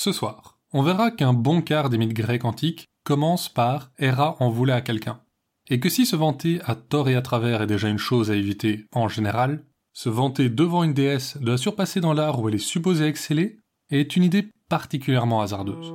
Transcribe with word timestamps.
Ce 0.00 0.12
soir, 0.12 0.60
on 0.72 0.82
verra 0.82 1.10
qu'un 1.10 1.32
bon 1.32 1.60
quart 1.60 1.90
des 1.90 1.98
mythes 1.98 2.14
grecs 2.14 2.44
antiques 2.44 2.86
commence 3.02 3.48
par 3.48 3.90
Héra 3.98 4.36
en 4.38 4.48
voulait 4.48 4.72
à 4.72 4.80
quelqu'un. 4.80 5.18
Et 5.66 5.80
que 5.80 5.88
si 5.88 6.06
se 6.06 6.14
vanter 6.14 6.60
à 6.64 6.76
tort 6.76 7.08
et 7.08 7.16
à 7.16 7.20
travers 7.20 7.62
est 7.62 7.66
déjà 7.66 7.88
une 7.88 7.98
chose 7.98 8.30
à 8.30 8.36
éviter 8.36 8.86
en 8.92 9.08
général, 9.08 9.64
se 9.92 10.08
vanter 10.08 10.50
devant 10.50 10.84
une 10.84 10.94
déesse 10.94 11.36
de 11.38 11.56
surpasser 11.56 12.00
dans 12.00 12.12
l'art 12.12 12.40
où 12.40 12.48
elle 12.48 12.54
est 12.54 12.58
supposée 12.58 13.08
exceller 13.08 13.58
est 13.90 14.14
une 14.14 14.22
idée 14.22 14.46
particulièrement 14.68 15.40
hasardeuse. 15.40 15.92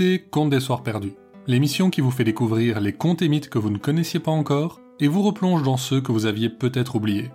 Écoutez 0.00 0.48
des 0.48 0.60
Soirs 0.60 0.84
Perdus, 0.84 1.14
l'émission 1.48 1.90
qui 1.90 2.00
vous 2.00 2.12
fait 2.12 2.22
découvrir 2.22 2.80
les 2.80 2.92
contes 2.92 3.20
et 3.22 3.28
mythes 3.28 3.48
que 3.48 3.58
vous 3.58 3.70
ne 3.70 3.78
connaissiez 3.78 4.20
pas 4.20 4.30
encore 4.30 4.80
et 5.00 5.08
vous 5.08 5.22
replonge 5.22 5.64
dans 5.64 5.76
ceux 5.76 6.00
que 6.00 6.12
vous 6.12 6.26
aviez 6.26 6.48
peut-être 6.48 6.94
oubliés. 6.94 7.30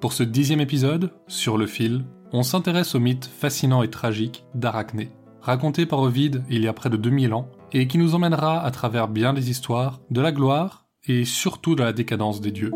Pour 0.00 0.12
ce 0.12 0.24
dixième 0.24 0.60
épisode, 0.60 1.12
sur 1.28 1.56
le 1.56 1.66
fil, 1.66 2.04
on 2.32 2.42
s'intéresse 2.42 2.96
au 2.96 3.00
mythe 3.00 3.26
fascinant 3.26 3.84
et 3.84 3.90
tragique 3.90 4.44
d'Arachné, 4.54 5.12
raconté 5.40 5.86
par 5.86 6.00
Ovide 6.00 6.42
il 6.50 6.64
y 6.64 6.68
a 6.68 6.72
près 6.72 6.90
de 6.90 6.96
2000 6.96 7.34
ans 7.34 7.48
et 7.72 7.86
qui 7.86 7.98
nous 7.98 8.16
emmènera 8.16 8.64
à 8.64 8.70
travers 8.72 9.06
bien 9.06 9.32
des 9.32 9.50
histoires, 9.50 10.00
de 10.10 10.20
la 10.20 10.32
gloire 10.32 10.86
et 11.06 11.24
surtout 11.24 11.76
de 11.76 11.84
la 11.84 11.92
décadence 11.92 12.40
des 12.40 12.50
dieux. 12.50 12.72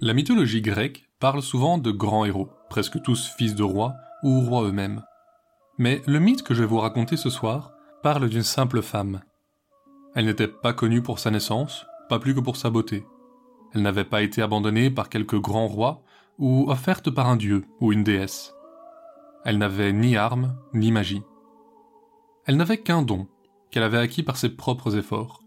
La 0.00 0.12
mythologie 0.12 0.60
grecque 0.60 1.08
parle 1.20 1.40
souvent 1.40 1.78
de 1.78 1.90
grands 1.90 2.24
héros, 2.24 2.50
presque 2.68 3.00
tous 3.02 3.32
fils 3.38 3.54
de 3.54 3.62
rois 3.62 3.94
ou 4.22 4.40
rois 4.40 4.64
eux-mêmes. 4.64 5.02
Mais 5.78 6.02
le 6.06 6.18
mythe 6.18 6.42
que 6.42 6.52
je 6.52 6.60
vais 6.60 6.68
vous 6.68 6.80
raconter 6.80 7.16
ce 7.16 7.30
soir 7.30 7.72
parle 8.02 8.28
d'une 8.28 8.42
simple 8.42 8.82
femme. 8.82 9.22
Elle 10.14 10.26
n'était 10.26 10.48
pas 10.48 10.72
connue 10.72 11.02
pour 11.02 11.20
sa 11.20 11.30
naissance, 11.30 11.86
pas 12.08 12.18
plus 12.18 12.34
que 12.34 12.40
pour 12.40 12.56
sa 12.56 12.70
beauté. 12.70 13.06
Elle 13.72 13.82
n'avait 13.82 14.04
pas 14.04 14.22
été 14.22 14.42
abandonnée 14.42 14.90
par 14.90 15.08
quelque 15.08 15.36
grand 15.36 15.68
roi 15.68 16.02
ou 16.38 16.68
offerte 16.68 17.10
par 17.10 17.28
un 17.28 17.36
dieu 17.36 17.64
ou 17.80 17.92
une 17.92 18.04
déesse. 18.04 18.52
Elle 19.44 19.58
n'avait 19.58 19.92
ni 19.92 20.16
armes 20.16 20.56
ni 20.72 20.90
magie. 20.90 21.22
Elle 22.46 22.56
n'avait 22.56 22.78
qu'un 22.78 23.02
don, 23.02 23.28
qu'elle 23.70 23.82
avait 23.84 23.98
acquis 23.98 24.22
par 24.22 24.36
ses 24.36 24.50
propres 24.50 24.96
efforts, 24.96 25.42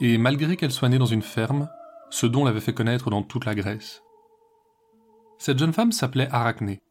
et 0.00 0.18
malgré 0.18 0.56
qu'elle 0.56 0.72
soit 0.72 0.88
née 0.88 0.98
dans 0.98 1.06
une 1.06 1.22
ferme, 1.22 1.68
ce 2.12 2.26
don 2.26 2.44
l'avait 2.44 2.60
fait 2.60 2.74
connaître 2.74 3.08
dans 3.08 3.22
toute 3.22 3.46
la 3.46 3.54
Grèce. 3.54 4.02
Cette 5.38 5.58
jeune 5.58 5.72
femme 5.72 5.92
s'appelait 5.92 6.28
Arachné, 6.30 6.82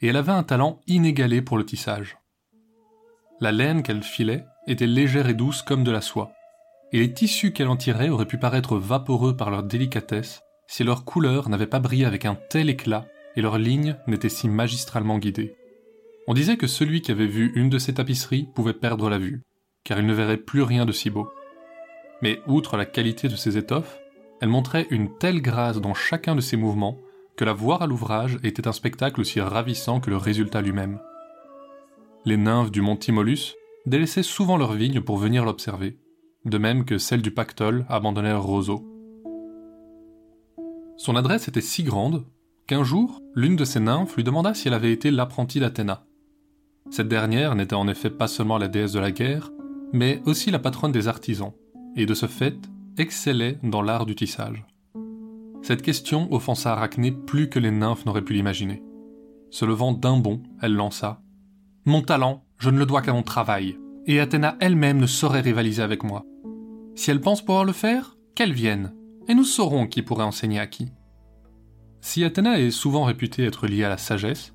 et 0.00 0.06
elle 0.06 0.16
avait 0.16 0.30
un 0.30 0.44
talent 0.44 0.80
inégalé 0.86 1.42
pour 1.42 1.58
le 1.58 1.66
tissage. 1.66 2.16
La 3.40 3.50
laine 3.50 3.82
qu'elle 3.82 4.04
filait 4.04 4.44
était 4.68 4.86
légère 4.86 5.28
et 5.28 5.34
douce 5.34 5.62
comme 5.62 5.82
de 5.82 5.90
la 5.90 6.00
soie, 6.00 6.30
et 6.92 7.00
les 7.00 7.12
tissus 7.12 7.52
qu'elle 7.52 7.68
en 7.68 7.76
tirait 7.76 8.08
auraient 8.08 8.24
pu 8.24 8.38
paraître 8.38 8.76
vaporeux 8.76 9.36
par 9.36 9.50
leur 9.50 9.64
délicatesse 9.64 10.42
si 10.68 10.84
leur 10.84 11.04
couleur 11.04 11.48
n'avait 11.48 11.66
pas 11.66 11.80
brillé 11.80 12.04
avec 12.04 12.24
un 12.24 12.36
tel 12.36 12.70
éclat 12.70 13.04
et 13.34 13.42
leurs 13.42 13.58
lignes 13.58 13.96
n'étaient 14.06 14.28
si 14.28 14.48
magistralement 14.48 15.18
guidées. 15.18 15.56
On 16.28 16.34
disait 16.34 16.56
que 16.56 16.68
celui 16.68 17.02
qui 17.02 17.10
avait 17.10 17.26
vu 17.26 17.50
une 17.56 17.68
de 17.68 17.78
ces 17.78 17.94
tapisseries 17.94 18.48
pouvait 18.54 18.74
perdre 18.74 19.10
la 19.10 19.18
vue, 19.18 19.42
car 19.82 19.98
il 19.98 20.06
ne 20.06 20.14
verrait 20.14 20.36
plus 20.36 20.62
rien 20.62 20.86
de 20.86 20.92
si 20.92 21.10
beau. 21.10 21.28
Mais 22.22 22.40
outre 22.46 22.76
la 22.76 22.86
qualité 22.86 23.28
de 23.28 23.36
ces 23.36 23.56
étoffes, 23.58 23.98
elle 24.40 24.48
montrait 24.48 24.86
une 24.90 25.16
telle 25.18 25.42
grâce 25.42 25.80
dans 25.80 25.94
chacun 25.94 26.34
de 26.34 26.40
ses 26.40 26.56
mouvements 26.56 26.98
que 27.36 27.44
la 27.44 27.52
voir 27.52 27.82
à 27.82 27.86
l'ouvrage 27.86 28.38
était 28.42 28.68
un 28.68 28.72
spectacle 28.72 29.20
aussi 29.20 29.40
ravissant 29.40 30.00
que 30.00 30.10
le 30.10 30.16
résultat 30.16 30.60
lui-même. 30.60 31.00
Les 32.24 32.36
nymphes 32.36 32.70
du 32.70 32.80
mont 32.80 32.96
Timolus 32.96 33.54
délaissaient 33.86 34.22
souvent 34.22 34.56
leurs 34.56 34.72
vignes 34.72 35.00
pour 35.00 35.16
venir 35.16 35.44
l'observer, 35.44 35.98
de 36.44 36.58
même 36.58 36.84
que 36.84 36.98
celles 36.98 37.22
du 37.22 37.30
Pactole 37.30 37.86
abandonnaient 37.88 38.32
leurs 38.32 38.42
roseaux. 38.42 38.84
Son 40.96 41.16
adresse 41.16 41.48
était 41.48 41.60
si 41.60 41.84
grande 41.84 42.24
qu'un 42.66 42.84
jour, 42.84 43.22
l'une 43.34 43.56
de 43.56 43.64
ces 43.64 43.80
nymphes 43.80 44.16
lui 44.16 44.24
demanda 44.24 44.52
si 44.52 44.68
elle 44.68 44.74
avait 44.74 44.92
été 44.92 45.10
l'apprentie 45.10 45.60
d'Athéna. 45.60 46.04
Cette 46.90 47.08
dernière 47.08 47.54
n'était 47.54 47.74
en 47.74 47.88
effet 47.88 48.10
pas 48.10 48.28
seulement 48.28 48.58
la 48.58 48.68
déesse 48.68 48.92
de 48.92 49.00
la 49.00 49.12
guerre, 49.12 49.50
mais 49.92 50.20
aussi 50.26 50.50
la 50.50 50.58
patronne 50.58 50.92
des 50.92 51.08
artisans, 51.08 51.52
et 51.96 52.04
de 52.04 52.14
ce 52.14 52.26
fait, 52.26 52.58
excellait 52.98 53.58
dans 53.62 53.82
l'art 53.82 54.06
du 54.06 54.14
tissage. 54.14 54.64
Cette 55.62 55.82
question 55.82 56.32
offensa 56.32 56.72
Arachné 56.72 57.12
plus 57.12 57.48
que 57.48 57.58
les 57.58 57.70
nymphes 57.70 58.06
n'auraient 58.06 58.22
pu 58.22 58.32
l'imaginer. 58.32 58.82
Se 59.50 59.64
levant 59.64 59.92
d'un 59.92 60.16
bond, 60.16 60.42
elle 60.60 60.74
lança 60.74 61.20
Mon 61.84 62.02
talent, 62.02 62.44
je 62.58 62.70
ne 62.70 62.78
le 62.78 62.86
dois 62.86 63.02
qu'à 63.02 63.12
mon 63.12 63.22
travail, 63.22 63.78
et 64.06 64.20
Athéna 64.20 64.56
elle-même 64.60 64.98
ne 64.98 65.06
saurait 65.06 65.40
rivaliser 65.40 65.82
avec 65.82 66.04
moi. 66.04 66.24
Si 66.94 67.10
elle 67.10 67.20
pense 67.20 67.42
pouvoir 67.42 67.64
le 67.64 67.72
faire, 67.72 68.16
qu'elle 68.34 68.52
vienne, 68.52 68.94
et 69.28 69.34
nous 69.34 69.44
saurons 69.44 69.86
qui 69.86 70.02
pourrait 70.02 70.24
enseigner 70.24 70.58
à 70.58 70.66
qui. 70.66 70.90
Si 72.00 72.24
Athéna 72.24 72.60
est 72.60 72.70
souvent 72.70 73.04
réputée 73.04 73.44
être 73.44 73.66
liée 73.66 73.84
à 73.84 73.88
la 73.88 73.98
sagesse, 73.98 74.52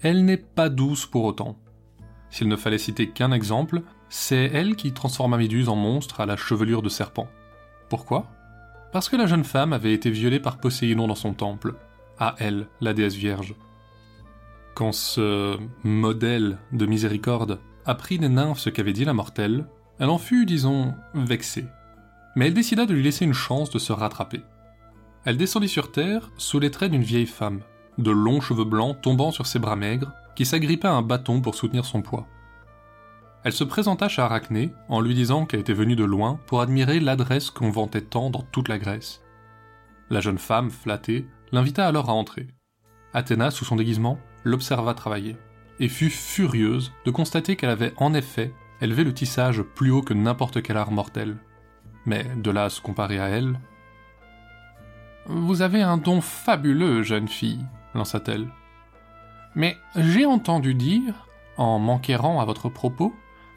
elle 0.00 0.24
n'est 0.24 0.36
pas 0.36 0.68
douce 0.68 1.06
pour 1.06 1.24
autant. 1.24 1.58
S'il 2.30 2.48
ne 2.48 2.56
fallait 2.56 2.78
citer 2.78 3.08
qu'un 3.08 3.32
exemple, 3.32 3.82
c'est 4.08 4.50
elle 4.52 4.76
qui 4.76 4.92
transforma 4.92 5.36
Méduse 5.36 5.68
en 5.68 5.76
monstre 5.76 6.20
à 6.20 6.26
la 6.26 6.36
chevelure 6.36 6.82
de 6.82 6.88
serpent. 6.88 7.28
Pourquoi? 7.88 8.26
Parce 8.92 9.08
que 9.08 9.16
la 9.16 9.26
jeune 9.26 9.44
femme 9.44 9.72
avait 9.72 9.92
été 9.92 10.10
violée 10.10 10.40
par 10.40 10.58
Poséidon 10.58 11.08
dans 11.08 11.14
son 11.14 11.34
temple, 11.34 11.74
à 12.18 12.34
elle, 12.38 12.68
la 12.80 12.94
déesse 12.94 13.14
vierge. 13.14 13.54
Quand 14.74 14.92
ce 14.92 15.58
modèle 15.82 16.58
de 16.72 16.86
miséricorde 16.86 17.60
apprit 17.86 18.18
des 18.18 18.28
nymphes 18.28 18.60
ce 18.60 18.70
qu'avait 18.70 18.92
dit 18.92 19.04
la 19.04 19.12
mortelle, 19.12 19.66
elle 19.98 20.10
en 20.10 20.18
fut, 20.18 20.46
disons, 20.46 20.94
vexée. 21.14 21.66
Mais 22.36 22.46
elle 22.46 22.54
décida 22.54 22.86
de 22.86 22.94
lui 22.94 23.02
laisser 23.02 23.24
une 23.24 23.34
chance 23.34 23.70
de 23.70 23.78
se 23.78 23.92
rattraper. 23.92 24.42
Elle 25.24 25.36
descendit 25.36 25.68
sur 25.68 25.92
terre 25.92 26.30
sous 26.36 26.58
les 26.58 26.70
traits 26.70 26.90
d'une 26.90 27.02
vieille 27.02 27.26
femme, 27.26 27.60
de 27.98 28.10
longs 28.10 28.40
cheveux 28.40 28.64
blancs 28.64 29.00
tombant 29.00 29.30
sur 29.30 29.46
ses 29.46 29.58
bras 29.58 29.76
maigres, 29.76 30.12
qui 30.34 30.44
s'agrippait 30.44 30.88
à 30.88 30.92
un 30.92 31.02
bâton 31.02 31.40
pour 31.40 31.54
soutenir 31.54 31.84
son 31.84 32.02
poids. 32.02 32.26
Elle 33.44 33.52
se 33.52 33.64
présenta 33.64 34.08
chez 34.08 34.22
Arachné 34.22 34.72
en 34.88 35.02
lui 35.02 35.14
disant 35.14 35.44
qu'elle 35.44 35.60
était 35.60 35.74
venue 35.74 35.96
de 35.96 36.04
loin 36.04 36.40
pour 36.46 36.62
admirer 36.62 36.98
l'adresse 36.98 37.50
qu'on 37.50 37.70
vantait 37.70 38.00
tant 38.00 38.30
dans 38.30 38.40
toute 38.40 38.70
la 38.70 38.78
Grèce. 38.78 39.22
La 40.08 40.20
jeune 40.20 40.38
femme, 40.38 40.70
flattée, 40.70 41.28
l'invita 41.52 41.86
alors 41.86 42.08
à 42.08 42.14
entrer. 42.14 42.48
Athéna, 43.12 43.50
sous 43.50 43.66
son 43.66 43.76
déguisement, 43.76 44.18
l'observa 44.44 44.94
travailler, 44.94 45.36
et 45.78 45.88
fut 45.88 46.08
furieuse 46.08 46.92
de 47.04 47.10
constater 47.10 47.56
qu'elle 47.56 47.68
avait 47.68 47.92
en 47.98 48.14
effet 48.14 48.54
élevé 48.80 49.04
le 49.04 49.12
tissage 49.12 49.62
plus 49.62 49.90
haut 49.90 50.02
que 50.02 50.14
n'importe 50.14 50.62
quel 50.62 50.78
art 50.78 50.90
mortel. 50.90 51.36
Mais 52.06 52.24
de 52.36 52.50
là 52.50 52.64
à 52.64 52.70
se 52.70 52.80
comparer 52.80 53.18
à 53.18 53.28
elle. 53.28 53.60
Vous 55.26 55.60
avez 55.60 55.82
un 55.82 55.98
don 55.98 56.22
fabuleux, 56.22 57.02
jeune 57.02 57.28
fille, 57.28 57.64
lança-t-elle. 57.94 58.48
Mais 59.54 59.76
j'ai 59.96 60.24
entendu 60.24 60.74
dire, 60.74 61.28
en 61.58 61.78
m'enquérant 61.78 62.40
à 62.40 62.44
votre 62.46 62.68
propos, 62.68 63.14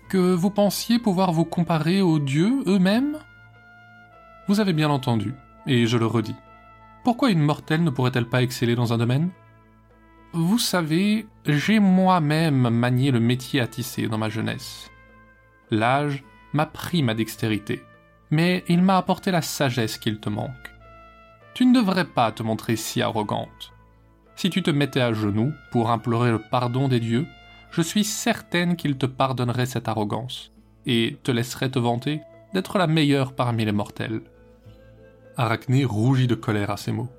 que 0.08 0.34
vous 0.34 0.50
pensiez 0.50 1.00
pouvoir 1.00 1.32
vous 1.32 1.46
comparer 1.46 2.02
aux 2.02 2.20
dieux 2.20 2.64
eux-mêmes 2.68 3.18
Vous 4.48 4.60
avez 4.60 4.74
bien 4.74 4.90
entendu, 4.90 5.34
et 5.66 5.86
je 5.86 5.98
le 5.98 6.06
redis. 6.06 6.36
Pourquoi 7.04 7.32
une 7.32 7.42
mortelle 7.42 7.84
ne 7.84 7.90
pourrait-elle 7.90 8.28
pas 8.28 8.42
exceller 8.42 8.76
dans 8.76 8.94
un 8.94 8.98
domaine 8.98 9.30
Vous 10.34 10.60
savez, 10.60 11.28
j'ai 11.46 11.80
moi-même 11.80 12.70
manié 12.70 13.12
le 13.12 13.20
métier 13.20 13.60
à 13.60 13.68
tisser 13.68 14.08
dans 14.08 14.18
ma 14.18 14.30
jeunesse. 14.30 14.90
L'âge 15.72 16.24
m'a 16.54 16.66
pris 16.66 17.04
ma 17.04 17.14
dextérité, 17.14 17.84
mais 18.32 18.64
il 18.68 18.82
m'a 18.82 18.98
apporté 18.98 19.32
la 19.32 19.42
sagesse 19.42 19.98
qu'il 19.98 20.20
te 20.20 20.30
manque. 20.30 20.52
Tu 21.54 21.66
ne 21.66 21.74
devrais 21.74 22.06
pas 22.06 22.32
te 22.32 22.44
montrer 22.44 22.76
si 22.76 23.02
arrogante. 23.02 23.74
Si 24.36 24.50
tu 24.50 24.62
te 24.62 24.72
mettais 24.72 25.02
à 25.02 25.14
genoux 25.14 25.52
pour 25.72 25.90
implorer 25.90 26.32
le 26.32 26.40
pardon 26.40 26.88
des 26.88 27.00
dieux, 27.00 27.26
je 27.78 27.84
suis 27.84 28.04
certaine 28.04 28.76
qu'il 28.76 28.98
te 28.98 29.06
pardonnerait 29.06 29.68
cette 29.68 29.88
arrogance, 29.88 30.52
et 30.88 31.20
te 31.22 31.30
laisserait 31.30 31.70
te 31.70 31.78
vanter 31.78 32.22
d'être 32.52 32.80
la 32.80 32.88
meilleure 32.88 33.34
parmi 33.34 33.66
les 33.66 33.72
mortels. 33.72 34.22
Arachné 35.36 35.86
rougit 35.86 36.26
de 36.26 36.34
colère 36.34 36.72
à 36.72 36.78
ces 36.78 36.92
mots. 36.92 37.12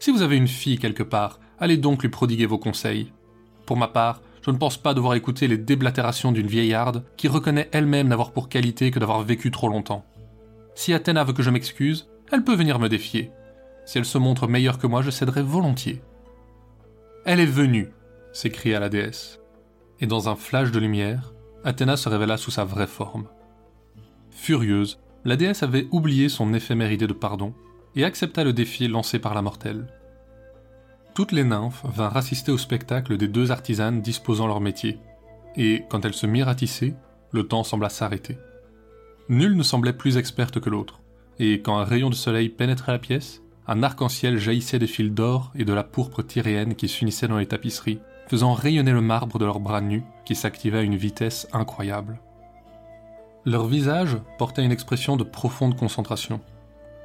Si 0.00 0.10
vous 0.10 0.22
avez 0.22 0.36
une 0.36 0.48
fille 0.48 0.80
quelque 0.80 1.04
part, 1.04 1.38
allez 1.60 1.76
donc 1.76 2.02
lui 2.02 2.08
prodiguer 2.08 2.46
vos 2.46 2.58
conseils. 2.58 3.12
Pour 3.64 3.76
ma 3.76 3.86
part, 3.86 4.22
Je 4.40 4.50
ne 4.52 4.56
pense 4.56 4.78
pas 4.78 4.94
devoir 4.94 5.14
écouter 5.14 5.46
les 5.46 5.58
déblatérations 5.58 6.32
d'une 6.32 6.46
vieillarde 6.46 7.04
qui 7.18 7.28
reconnaît 7.28 7.68
elle-même 7.72 8.08
n'avoir 8.08 8.30
pour 8.30 8.48
qualité 8.48 8.90
que 8.90 8.98
d'avoir 8.98 9.20
vécu 9.20 9.50
trop 9.50 9.68
longtemps. 9.68 10.06
Si 10.74 10.94
Athéna 10.94 11.22
veut 11.24 11.34
que 11.34 11.42
je 11.42 11.50
m'excuse, 11.50 12.08
elle 12.32 12.44
peut 12.44 12.54
venir 12.54 12.78
me 12.78 12.88
défier. 12.88 13.30
Si 13.84 13.98
elle 13.98 14.06
se 14.06 14.16
montre 14.16 14.46
meilleure 14.46 14.78
que 14.78 14.86
moi, 14.86 15.02
je 15.02 15.10
céderai 15.10 15.42
volontiers. 15.42 16.00
Elle 17.26 17.40
est 17.40 17.46
venue, 17.46 17.90
s'écria 18.32 18.80
la 18.80 18.88
déesse. 18.88 19.40
Et 20.00 20.06
dans 20.06 20.28
un 20.28 20.36
flash 20.36 20.70
de 20.70 20.78
lumière, 20.78 21.32
Athéna 21.64 21.96
se 21.96 22.08
révéla 22.08 22.36
sous 22.36 22.50
sa 22.50 22.64
vraie 22.64 22.86
forme. 22.86 23.26
Furieuse, 24.30 25.00
la 25.24 25.36
déesse 25.36 25.62
avait 25.62 25.88
oublié 25.90 26.28
son 26.28 26.54
éphémère 26.54 26.92
idée 26.92 27.06
de 27.06 27.12
pardon 27.12 27.54
et 27.96 28.04
accepta 28.04 28.44
le 28.44 28.52
défi 28.52 28.86
lancé 28.88 29.18
par 29.18 29.34
la 29.34 29.42
mortelle. 29.42 29.88
Toutes 31.14 31.32
les 31.32 31.44
nymphes 31.44 31.84
vinrent 31.84 32.16
assister 32.16 32.52
au 32.52 32.58
spectacle 32.58 33.16
des 33.16 33.26
deux 33.26 33.50
artisanes 33.50 34.00
disposant 34.00 34.46
leur 34.46 34.60
métier, 34.60 34.98
et 35.56 35.82
quand 35.88 36.04
elles 36.04 36.14
se 36.14 36.26
mirent 36.26 36.48
à 36.48 36.54
tisser, 36.54 36.94
le 37.32 37.48
temps 37.48 37.64
sembla 37.64 37.88
s'arrêter. 37.88 38.38
Nulle 39.28 39.56
ne 39.56 39.62
semblait 39.62 39.92
plus 39.92 40.16
experte 40.16 40.60
que 40.60 40.70
l'autre, 40.70 41.00
et 41.40 41.60
quand 41.60 41.78
un 41.78 41.84
rayon 41.84 42.08
de 42.08 42.14
soleil 42.14 42.48
pénétrait 42.48 42.92
la 42.92 42.98
pièce, 42.98 43.42
un 43.66 43.82
arc-en-ciel 43.82 44.38
jaillissait 44.38 44.78
des 44.78 44.86
fils 44.86 45.10
d'or 45.10 45.52
et 45.54 45.64
de 45.64 45.72
la 45.74 45.84
pourpre 45.84 46.22
tyréenne 46.22 46.74
qui 46.74 46.88
s'unissaient 46.88 47.28
dans 47.28 47.38
les 47.38 47.46
tapisseries, 47.46 48.00
faisant 48.28 48.52
rayonner 48.52 48.92
le 48.92 49.00
marbre 49.00 49.38
de 49.38 49.44
leurs 49.44 49.60
bras 49.60 49.80
nus 49.80 50.04
qui 50.24 50.34
s'activait 50.34 50.78
à 50.78 50.82
une 50.82 50.96
vitesse 50.96 51.48
incroyable. 51.52 52.20
Leurs 53.44 53.66
visages 53.66 54.18
portaient 54.36 54.64
une 54.64 54.72
expression 54.72 55.16
de 55.16 55.24
profonde 55.24 55.76
concentration, 55.76 56.40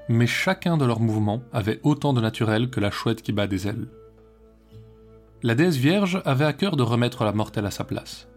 mais 0.09 0.27
chacun 0.27 0.75
de 0.75 0.85
leurs 0.85 0.99
mouvements 0.99 1.41
avait 1.53 1.79
autant 1.83 2.11
de 2.11 2.19
naturel 2.19 2.69
que 2.69 2.81
la 2.81 2.91
chouette 2.91 3.21
qui 3.21 3.31
bat 3.31 3.47
des 3.47 3.67
ailes. 3.67 3.87
La 5.41 5.55
déesse 5.55 5.77
vierge 5.77 6.21
avait 6.25 6.45
à 6.45 6.53
cœur 6.53 6.75
de 6.75 6.83
remettre 6.83 7.23
la 7.23 7.31
mortelle 7.31 7.65
à 7.65 7.71
sa 7.71 7.85
place. 7.85 8.27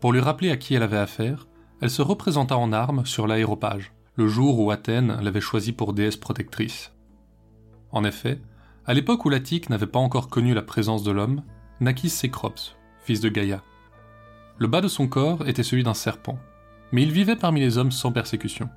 Pour 0.00 0.12
lui 0.12 0.20
rappeler 0.20 0.50
à 0.50 0.56
qui 0.56 0.74
elle 0.74 0.82
avait 0.82 0.98
affaire, 0.98 1.46
elle 1.80 1.90
se 1.90 2.02
représenta 2.02 2.56
en 2.56 2.72
armes 2.72 3.06
sur 3.06 3.26
l'aéropage, 3.26 3.92
le 4.16 4.26
jour 4.26 4.58
où 4.58 4.70
Athènes 4.70 5.18
l'avait 5.22 5.40
choisie 5.40 5.72
pour 5.72 5.92
déesse 5.92 6.16
protectrice. 6.16 6.92
En 7.90 8.04
effet, 8.04 8.40
à 8.86 8.94
l'époque 8.94 9.24
où 9.24 9.28
l'Attique 9.28 9.70
n'avait 9.70 9.86
pas 9.86 9.98
encore 9.98 10.28
connu 10.28 10.54
la 10.54 10.62
présence 10.62 11.04
de 11.04 11.10
l'homme, 11.10 11.42
naquit 11.84 12.10
Cécrops, 12.10 12.76
fils 13.04 13.20
de 13.20 13.28
Gaïa. 13.28 13.62
Le 14.58 14.66
bas 14.66 14.80
de 14.80 14.88
son 14.88 15.06
corps 15.06 15.46
était 15.46 15.62
celui 15.62 15.84
d'un 15.84 15.94
serpent, 15.94 16.38
mais 16.92 17.02
il 17.02 17.12
vivait 17.12 17.36
parmi 17.36 17.60
les 17.60 17.78
hommes 17.78 17.92
sans 17.92 18.12
persécution. 18.12 18.68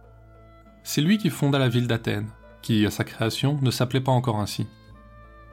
C'est 0.84 1.02
lui 1.02 1.18
qui 1.18 1.30
fonda 1.30 1.58
la 1.58 1.70
ville 1.70 1.88
d'Athènes, 1.88 2.30
qui, 2.62 2.86
à 2.86 2.92
sa 2.92 3.04
création, 3.04 3.60
ne 3.62 3.72
s'appelait 3.72 4.02
pas 4.02 4.12
encore 4.12 4.40
ainsi. 4.40 4.68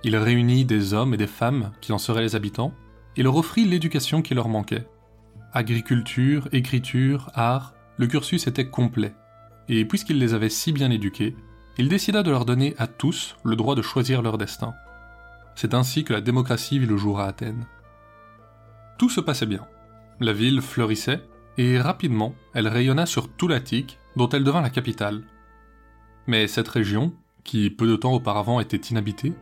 Il 0.03 0.17
réunit 0.17 0.65
des 0.65 0.93
hommes 0.95 1.15
et 1.15 1.19
des 1.19 1.27
femmes 1.27 1.73
qui 1.81 1.93
en 1.93 1.99
seraient 1.99 2.23
les 2.23 2.37
habitants, 2.37 2.75
et 3.17 3.23
leur 3.23 3.37
offrit 3.37 3.65
l'éducation 3.65 4.23
qui 4.23 4.35
leur 4.35 4.49
manquait, 4.49 4.87
agriculture, 5.53 6.49
écriture, 6.51 7.31
art, 7.35 7.75
le 7.97 8.09
cursus 8.09 8.49
était 8.49 8.69
complet. 8.69 9.15
Et 9.69 9.85
puisqu'il 9.85 10.19
les 10.19 10.35
avait 10.35 10.51
si 10.51 10.73
bien 10.73 10.91
éduqués, 10.91 11.37
il 11.79 11.89
décida 11.89 12.23
de 12.25 12.31
leur 12.31 12.45
donner 12.45 12.75
à 12.79 12.89
tous 12.89 13.37
le 13.45 13.55
droit 13.55 13.77
de 13.77 13.83
choisir 13.83 14.21
leur 14.21 14.37
destin. 14.37 14.75
C'est 15.55 15.75
ainsi 15.75 16.05
que 16.05 16.13
la 16.13 16.21
démocratie 16.21 16.79
vit 16.79 16.87
le 16.87 16.97
jour 16.97 17.21
à 17.21 17.27
Athènes. 17.27 17.67
Tout 18.99 19.11
se 19.11 19.21
passait 19.21 19.47
bien. 19.47 19.67
La 20.21 20.33
ville 20.33 20.61
fleurissait, 20.61 21.23
et 21.59 21.81
rapidement, 21.81 22.35
elle 22.53 22.69
rayonna 22.69 23.07
sur 23.07 23.29
tout 23.29 23.49
l'Attique, 23.49 23.99
dont 24.17 24.29
elle 24.29 24.45
devint 24.45 24.61
la 24.61 24.71
capitale. 24.71 25.23
Mais 26.27 26.47
cette 26.47 26.69
région, 26.69 27.13
qui 27.45 27.71
peu 27.71 27.87
de 27.87 27.97
temps 27.97 28.15
auparavant 28.15 28.61
était 28.61 28.77
inhabitée, 28.77 29.33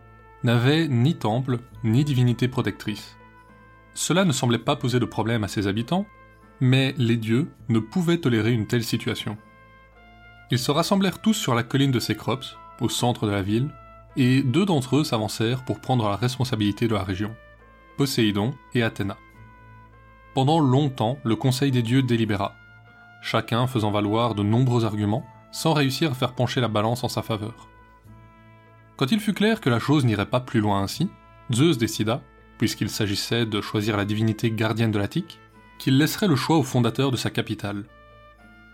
n'avait 0.42 0.88
ni 0.88 1.14
temple, 1.14 1.58
ni 1.84 2.04
divinité 2.04 2.48
protectrice. 2.48 3.16
Cela 3.94 4.24
ne 4.24 4.32
semblait 4.32 4.58
pas 4.58 4.76
poser 4.76 4.98
de 4.98 5.04
problème 5.04 5.44
à 5.44 5.48
ses 5.48 5.66
habitants, 5.66 6.06
mais 6.60 6.94
les 6.98 7.16
dieux 7.16 7.50
ne 7.68 7.78
pouvaient 7.78 8.18
tolérer 8.18 8.52
une 8.52 8.66
telle 8.66 8.84
situation. 8.84 9.36
Ils 10.50 10.58
se 10.58 10.70
rassemblèrent 10.70 11.20
tous 11.20 11.34
sur 11.34 11.54
la 11.54 11.62
colline 11.62 11.90
de 11.90 12.00
Cécrops, 12.00 12.56
au 12.80 12.88
centre 12.88 13.26
de 13.26 13.32
la 13.32 13.42
ville, 13.42 13.70
et 14.16 14.42
deux 14.42 14.64
d'entre 14.64 14.96
eux 14.96 15.04
s'avancèrent 15.04 15.64
pour 15.64 15.80
prendre 15.80 16.08
la 16.08 16.16
responsabilité 16.16 16.88
de 16.88 16.94
la 16.94 17.02
région, 17.02 17.34
Poséidon 17.96 18.54
et 18.74 18.82
Athéna. 18.82 19.16
Pendant 20.34 20.60
longtemps, 20.60 21.18
le 21.24 21.36
Conseil 21.36 21.70
des 21.70 21.82
dieux 21.82 22.02
délibéra, 22.02 22.54
chacun 23.22 23.66
faisant 23.66 23.90
valoir 23.90 24.34
de 24.34 24.42
nombreux 24.42 24.84
arguments 24.84 25.26
sans 25.50 25.74
réussir 25.74 26.12
à 26.12 26.14
faire 26.14 26.34
pencher 26.34 26.60
la 26.60 26.68
balance 26.68 27.04
en 27.04 27.08
sa 27.08 27.22
faveur. 27.22 27.68
Quand 28.96 29.12
il 29.12 29.20
fut 29.20 29.34
clair 29.34 29.60
que 29.60 29.70
la 29.70 29.78
chose 29.78 30.04
n'irait 30.04 30.26
pas 30.26 30.40
plus 30.40 30.60
loin 30.60 30.82
ainsi, 30.82 31.08
Zeus 31.52 31.76
décida, 31.76 32.22
puisqu'il 32.58 32.88
s'agissait 32.88 33.46
de 33.46 33.60
choisir 33.60 33.96
la 33.96 34.04
divinité 34.04 34.50
gardienne 34.50 34.90
de 34.90 34.98
l'Attique, 34.98 35.38
qu'il 35.78 35.98
laisserait 35.98 36.28
le 36.28 36.36
choix 36.36 36.56
au 36.56 36.62
fondateur 36.62 37.10
de 37.10 37.16
sa 37.16 37.30
capitale. 37.30 37.84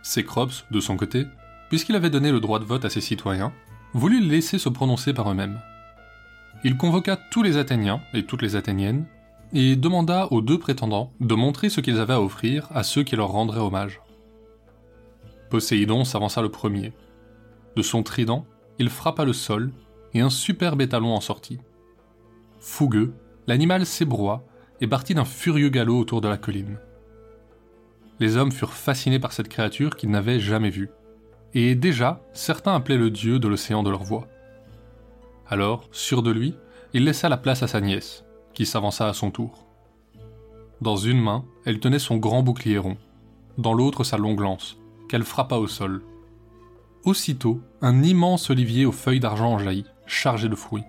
Cécrops, 0.03 0.65
de 0.71 0.81
son 0.81 0.97
côté, 0.97 1.27
puisqu'il 1.71 1.97
avait 1.97 2.11
donné 2.11 2.31
le 2.31 2.41
droit 2.41 2.59
de 2.59 2.65
vote 2.65 2.85
à 2.85 2.91
ses 2.91 3.01
citoyens, 3.01 3.53
voulut 3.95 4.21
laisser 4.21 4.59
se 4.59 4.69
prononcer 4.69 5.13
par 5.13 5.31
eux-mêmes. 5.31 5.61
Il 6.65 6.77
convoqua 6.77 7.17
tous 7.31 7.43
les 7.43 7.57
Athéniens 7.57 8.01
et 8.15 8.25
toutes 8.25 8.43
les 8.43 8.57
Athéniennes, 8.57 9.07
et 9.55 9.77
demanda 9.77 10.27
aux 10.31 10.43
deux 10.43 10.59
prétendants 10.59 11.13
de 11.21 11.35
montrer 11.35 11.71
ce 11.71 11.81
qu'ils 11.81 11.99
avaient 11.99 12.15
à 12.15 12.21
offrir 12.21 12.69
à 12.75 12.83
ceux 12.83 13.03
qui 13.03 13.17
leur 13.17 13.29
rendraient 13.29 13.61
hommage. 13.61 14.01
Poséidon 15.49 16.05
s'avança 16.05 16.43
le 16.43 16.51
premier. 16.51 16.93
De 17.75 17.83
son 17.83 18.03
trident, 18.03 18.45
il 18.79 18.91
frappa 18.91 19.25
le 19.25 19.33
sol, 19.33 19.73
et 20.15 20.21
un 20.21 20.31
superbe 20.31 20.83
étalon 20.83 21.15
en 21.15 21.21
sortit. 21.21 21.59
Fougueux, 22.61 23.15
l'animal 23.47 23.87
s'ébroua 23.87 24.45
et 24.81 24.87
partit 24.87 25.15
d'un 25.15 25.25
furieux 25.25 25.71
galop 25.71 25.99
autour 25.99 26.21
de 26.21 26.29
la 26.29 26.37
colline. 26.37 26.79
Les 28.21 28.37
hommes 28.37 28.53
furent 28.53 28.75
fascinés 28.75 29.19
par 29.19 29.33
cette 29.33 29.49
créature 29.49 29.97
qu'ils 29.97 30.11
n'avaient 30.11 30.41
jamais 30.41 30.71
vue, 30.71 30.91
et 31.55 31.75
déjà 31.75 32.21
certains 32.33 32.75
appelaient 32.75 32.97
le 32.97 33.11
dieu 33.11 33.39
de 33.39 33.49
l'océan 33.49 33.83
de 33.83 33.91
leur 33.91 34.05
voix. 34.05 34.29
Alors, 35.49 35.89
sûr 35.93 36.23
de 36.23 36.31
lui, 36.31 36.55
il 36.93 37.05
laissa 37.05 37.29
la 37.29 37.37
place 37.37 37.63
à 37.63 37.69
sa 37.69 37.81
nièce, 37.81 38.25
qui 38.55 38.67
s'avança 38.67 39.09
à 39.09 39.15
son 39.15 39.31
tour. 39.31 39.67
Dans 40.81 40.97
une 40.97 41.21
main, 41.21 41.45
elle 41.65 41.81
tenait 41.81 41.99
son 41.99 42.17
grand 42.17 42.43
bouclier 42.43 42.79
rond, 42.79 42.97
dans 43.57 43.73
l'autre 43.73 44.05
sa 44.05 44.19
longue 44.19 44.41
lance, 44.41 44.79
qu'elle 45.09 45.25
frappa 45.25 45.57
au 45.57 45.67
sol. 45.67 46.03
Aussitôt, 47.05 47.61
un 47.81 48.03
immense 48.03 48.51
olivier 48.51 48.87
aux 48.87 48.93
feuilles 48.93 49.21
d'argent 49.21 49.53
en 49.53 49.59
jaillit, 49.59 49.87
chargé 50.07 50.49
de 50.49 50.55
fruits 50.55 50.85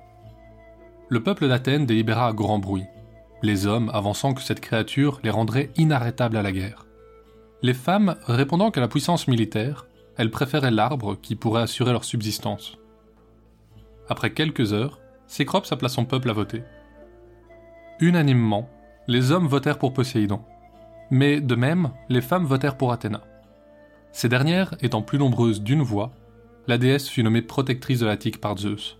le 1.10 1.24
peuple 1.24 1.48
d'Athènes 1.48 1.88
délibéra 1.88 2.28
à 2.28 2.34
grand 2.34 2.60
bruit, 2.60 2.86
les 3.42 3.66
hommes 3.66 3.90
avançant 3.94 4.34
que 4.34 4.44
cette 4.44 4.60
créature 4.60 5.20
les 5.24 5.32
rendrait 5.32 5.72
inarrêtables 5.76 6.38
à 6.38 6.44
la 6.44 6.52
guerre. 6.52 6.86
Les 7.64 7.74
femmes 7.74 8.16
répondant 8.28 8.70
qu'à 8.70 8.80
la 8.80 8.88
puissance 8.88 9.28
militaire, 9.28 9.88
elles 10.20 10.32
préféraient 10.32 10.70
l'arbre 10.70 11.16
qui 11.16 11.38
pourrait 11.38 11.62
assurer 11.62 11.94
leur 11.94 12.04
subsistance. 12.04 12.78
Après 14.10 14.34
quelques 14.34 14.74
heures, 14.74 15.00
Cécrops 15.28 15.72
appela 15.72 15.88
son 15.88 16.04
peuple 16.04 16.30
à 16.30 16.34
voter. 16.34 16.62
Unanimement, 18.02 18.70
les 19.08 19.32
hommes 19.32 19.48
votèrent 19.48 19.80
pour 19.80 19.94
Poséidon, 19.94 20.42
mais 21.10 21.40
de 21.40 21.56
même, 21.56 21.92
les 22.10 22.20
femmes 22.20 22.44
votèrent 22.44 22.76
pour 22.76 22.92
Athéna. 22.92 23.24
Ces 24.12 24.28
dernières 24.28 24.76
étant 24.82 25.02
plus 25.02 25.20
nombreuses 25.20 25.62
d'une 25.62 25.84
voix, 25.84 26.12
la 26.68 26.78
déesse 26.78 27.08
fut 27.08 27.24
nommée 27.24 27.42
protectrice 27.42 28.02
de 28.02 28.06
l'Attique 28.06 28.42
par 28.42 28.58
Zeus. 28.58 28.98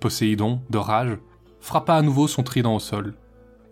Poséidon, 0.00 0.60
de 0.68 0.76
rage, 0.76 1.16
frappa 1.60 1.94
à 1.94 2.02
nouveau 2.02 2.28
son 2.28 2.42
trident 2.42 2.74
au 2.74 2.78
sol, 2.78 3.14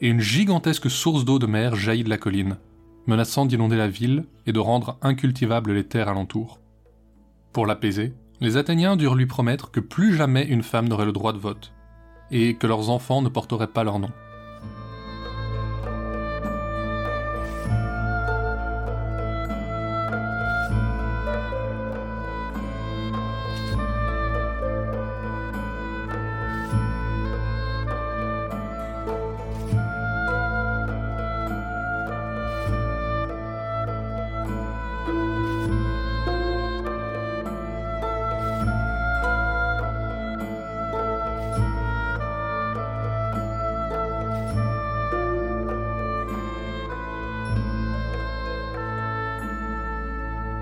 et 0.00 0.09
une 0.09 0.21
gigantesque 0.21 0.88
source 0.88 1.26
d'eau 1.26 1.38
de 1.38 1.47
mer 1.47 1.76
jaillit 1.76 2.05
de 2.05 2.11
la 2.11 2.17
colline, 2.17 2.57
menaçant 3.09 3.47
d'inonder 3.47 3.77
la 3.77 3.88
ville 3.88 4.27
et 4.47 4.53
de 4.53 4.61
rendre 4.61 4.99
incultivables 5.03 5.73
les 5.73 5.85
terres 5.85 6.09
alentour. 6.09 6.61
Pour 7.53 7.67
l'apaiser, 7.67 8.12
les 8.41 8.57
Athéniens 8.57 8.97
durent 8.97 9.17
lui 9.17 9.27
promettre 9.27 9.73
que 9.73 9.81
plus 9.81 10.15
jamais 10.15 10.45
une 10.45 10.62
femme 10.62 10.88
n'aurait 10.88 11.07
le 11.07 11.12
droit 11.12 11.33
de 11.33 11.38
vote, 11.38 11.73
et 12.31 12.55
que 12.55 12.67
leurs 12.67 12.91
enfants 12.91 13.23
ne 13.23 13.29
porteraient 13.29 13.67
pas 13.67 13.83
leur 13.83 13.99
nom. 13.99 14.11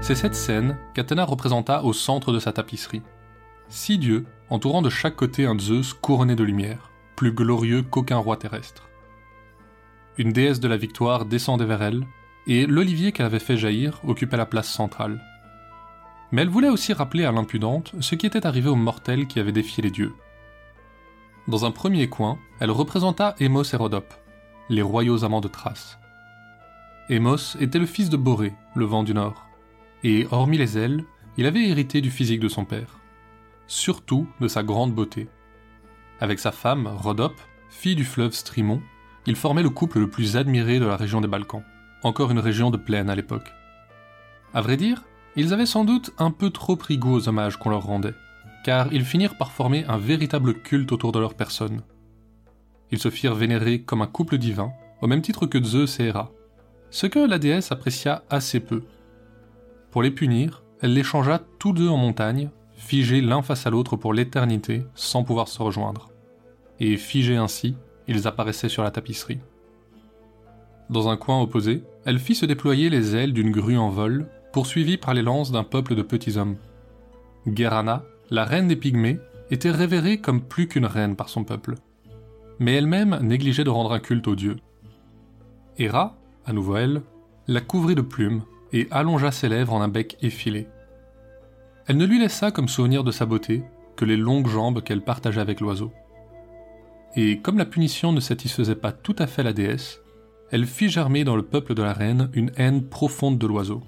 C'est 0.07 0.15
cette 0.15 0.37
scène 0.37 0.79
qu'Athéna 0.95 1.25
représenta 1.25 1.83
au 1.83 1.93
centre 1.93 2.31
de 2.31 2.39
sa 2.39 2.53
tapisserie. 2.53 3.03
Six 3.69 3.99
dieux, 3.99 4.25
entourant 4.51 4.81
de 4.81 4.89
chaque 4.89 5.17
côté 5.17 5.47
un 5.47 5.59
Zeus 5.59 5.95
couronné 5.95 6.37
de 6.37 6.45
lumière, 6.45 6.93
plus 7.17 7.33
glorieux 7.33 7.83
qu'aucun 7.83 8.19
roi 8.19 8.37
terrestre. 8.37 8.89
une 10.17 10.31
déesse 10.31 10.61
de 10.61 10.69
la 10.69 10.77
victoire 10.77 11.25
descendait 11.25 11.65
vers 11.65 11.83
elle, 11.83 12.07
et 12.47 12.67
l'olivier 12.67 13.11
qu'elle 13.11 13.27
avait 13.27 13.41
fait 13.41 13.57
jaillir 13.57 14.01
occupait 14.07 14.37
la 14.37 14.47
place 14.47 14.69
centrale. 14.69 15.21
Mais 16.31 16.43
elle 16.43 16.51
voulait 16.51 16.69
aussi 16.69 16.93
rappeler 16.93 17.25
à 17.25 17.33
l'impudente 17.33 17.93
ce 17.99 18.15
qui 18.15 18.27
était 18.27 18.47
arrivé 18.47 18.69
aux 18.69 18.77
mortels 18.77 19.27
qui 19.27 19.41
avaient 19.41 19.51
défié 19.51 19.83
les 19.83 19.91
dieux. 19.91 20.15
Dans 21.49 21.65
un 21.65 21.73
premier 21.73 22.09
coin, 22.09 22.39
elle 22.61 22.71
représenta 22.71 23.35
Emos 23.41 23.73
et 23.73 23.77
Rhodope, 23.77 24.15
les 24.69 24.83
royaux 24.83 25.25
amants 25.25 25.41
de 25.41 25.49
Thrace. 25.49 25.99
Emos 27.09 27.57
était 27.59 27.81
le 27.81 27.87
fils 27.87 28.09
de 28.09 28.17
Boré, 28.17 28.55
le 28.77 28.85
vent 28.85 29.03
du 29.03 29.13
nord, 29.13 29.46
et 30.05 30.27
hormis 30.31 30.59
les 30.59 30.79
ailes, 30.79 31.05
il 31.37 31.47
avait 31.47 31.69
hérité 31.69 32.01
du 32.01 32.11
physique 32.11 32.41
de 32.41 32.49
son 32.49 32.65
père, 32.65 32.99
surtout 33.67 34.27
de 34.41 34.49
sa 34.49 34.63
grande 34.63 34.95
beauté. 34.95 35.29
Avec 36.21 36.39
sa 36.39 36.53
femme, 36.53 36.87
Rhodope, 36.87 37.41
fille 37.69 37.97
du 37.97 38.05
fleuve 38.05 38.33
Strimon, 38.33 38.81
il 39.27 39.37
formait 39.37 39.63
le 39.63 39.71
couple 39.71 39.99
le 39.99 40.09
plus 40.09 40.37
admiré 40.37 40.79
de 40.79 40.87
la 40.87 40.97
région 40.97 41.21
des 41.21 41.29
Balkans, 41.29 41.65
encore 42.03 42.31
une 42.31 42.39
région 42.39 42.71
de 42.71 42.77
plaine 42.77 43.11
à 43.11 43.15
l'époque. 43.15 43.53
À 44.55 44.61
vrai 44.61 44.77
dire, 44.77 45.03
ils 45.35 45.53
avaient 45.53 45.67
sans 45.67 45.85
doute 45.85 46.13
un 46.19 46.31
peu 46.31 46.51
trop 46.51 46.77
pris 46.77 46.97
goût 46.97 47.15
aux 47.15 47.29
hommages 47.29 47.57
qu'on 47.57 47.71
leur 47.71 47.83
rendait, 47.83 48.15
car 48.65 48.93
ils 48.93 49.05
finirent 49.05 49.37
par 49.37 49.53
former 49.53 49.85
un 49.87 49.99
véritable 49.99 50.55
culte 50.55 50.93
autour 50.93 51.13
de 51.13 51.19
leur 51.19 51.35
personne. 51.35 51.83
Ils 52.91 52.99
se 52.99 53.11
firent 53.11 53.35
vénérer 53.35 53.83
comme 53.83 54.03
un 54.03 54.07
couple 54.07 54.39
divin, 54.39 54.73
au 55.03 55.07
même 55.07 55.23
titre 55.23 55.47
que 55.47 55.63
Zeus 55.63 56.01
et 56.01 56.05
Héra, 56.05 56.31
ce 56.91 57.07
que 57.07 57.19
la 57.19 57.39
déesse 57.39 57.73
apprécia 57.73 58.25
assez 58.31 58.61
peu. 58.61 58.83
Pour 59.97 60.03
les 60.03 60.11
punir, 60.11 60.63
elle 60.83 60.93
les 60.93 61.03
changea 61.03 61.41
tous 61.59 61.73
deux 61.73 61.89
en 61.89 61.97
montagne, 61.97 62.51
figés 62.75 63.23
l'un 63.23 63.41
face 63.41 63.67
à 63.67 63.71
l'autre 63.71 63.97
pour 63.97 64.13
l'éternité, 64.13 64.83
sans 64.95 65.25
pouvoir 65.25 65.49
se 65.49 65.63
rejoindre. 65.63 66.11
Et 66.81 66.99
figés 66.99 67.37
ainsi, 67.37 67.77
ils 68.07 68.29
apparaissaient 68.29 68.69
sur 68.69 68.83
la 68.83 68.91
tapisserie. 68.91 69.41
Dans 70.91 71.09
un 71.09 71.17
coin 71.17 71.41
opposé, 71.41 71.83
elle 72.05 72.19
fit 72.19 72.35
se 72.35 72.45
déployer 72.45 72.91
les 72.91 73.17
ailes 73.17 73.33
d'une 73.33 73.51
grue 73.51 73.79
en 73.79 73.89
vol, 73.89 74.29
poursuivie 74.53 74.99
par 74.99 75.15
les 75.15 75.23
lances 75.23 75.51
d'un 75.51 75.65
peuple 75.65 75.95
de 75.95 76.03
petits 76.03 76.37
hommes. 76.37 76.57
Guerana, 77.47 78.05
la 78.29 78.45
reine 78.45 78.69
des 78.69 78.77
Pygmées, 78.77 79.19
était 79.51 79.71
révérée 79.71 80.21
comme 80.21 80.43
plus 80.43 80.69
qu'une 80.69 80.85
reine 80.85 81.17
par 81.17 81.31
son 81.31 81.43
peuple. 81.43 81.75
Mais 82.59 82.75
elle-même 82.75 83.19
négligeait 83.23 83.65
de 83.65 83.71
rendre 83.71 83.93
un 83.93 84.01
culte 84.01 84.29
aux 84.29 84.37
dieux. 84.37 84.59
Héra, 85.79 86.19
à 86.45 86.53
nouveau 86.53 86.77
elle, 86.77 87.01
la 87.47 87.63
couvrit 87.63 87.95
de 87.95 88.03
plumes 88.03 88.43
et 88.73 88.89
allongea 88.91 89.33
ses 89.33 89.49
lèvres 89.49 89.73
en 89.73 89.81
un 89.81 89.89
bec 89.89 90.17
effilé. 90.23 90.69
Elle 91.87 91.97
ne 91.97 92.07
lui 92.07 92.19
laissa 92.19 92.51
comme 92.51 92.69
souvenir 92.69 93.05
de 93.05 93.13
sa 93.13 93.27
beauté 93.27 93.63
que 93.97 94.05
les 94.05 94.17
longues 94.17 94.49
jambes 94.49 94.83
qu'elle 94.83 95.03
partageait 95.03 95.41
avec 95.41 95.61
l'oiseau. 95.61 95.93
Et 97.15 97.39
comme 97.39 97.59
la 97.59 97.65
punition 97.65 98.13
ne 98.13 98.21
satisfaisait 98.21 98.75
pas 98.75 98.93
tout 98.93 99.17
à 99.19 99.27
fait 99.27 99.43
la 99.43 99.53
déesse, 99.53 100.01
elle 100.51 100.67
fit 100.67 100.89
germer 100.89 101.25
dans 101.25 101.37
le 101.37 101.43
peuple 101.43 101.75
de 101.75 101.83
la 101.83 101.93
reine 101.93 102.31
une 102.35 102.53
haine 102.57 102.87
profonde 102.89 103.39
de 103.39 103.47
l'oiseau, 103.47 103.83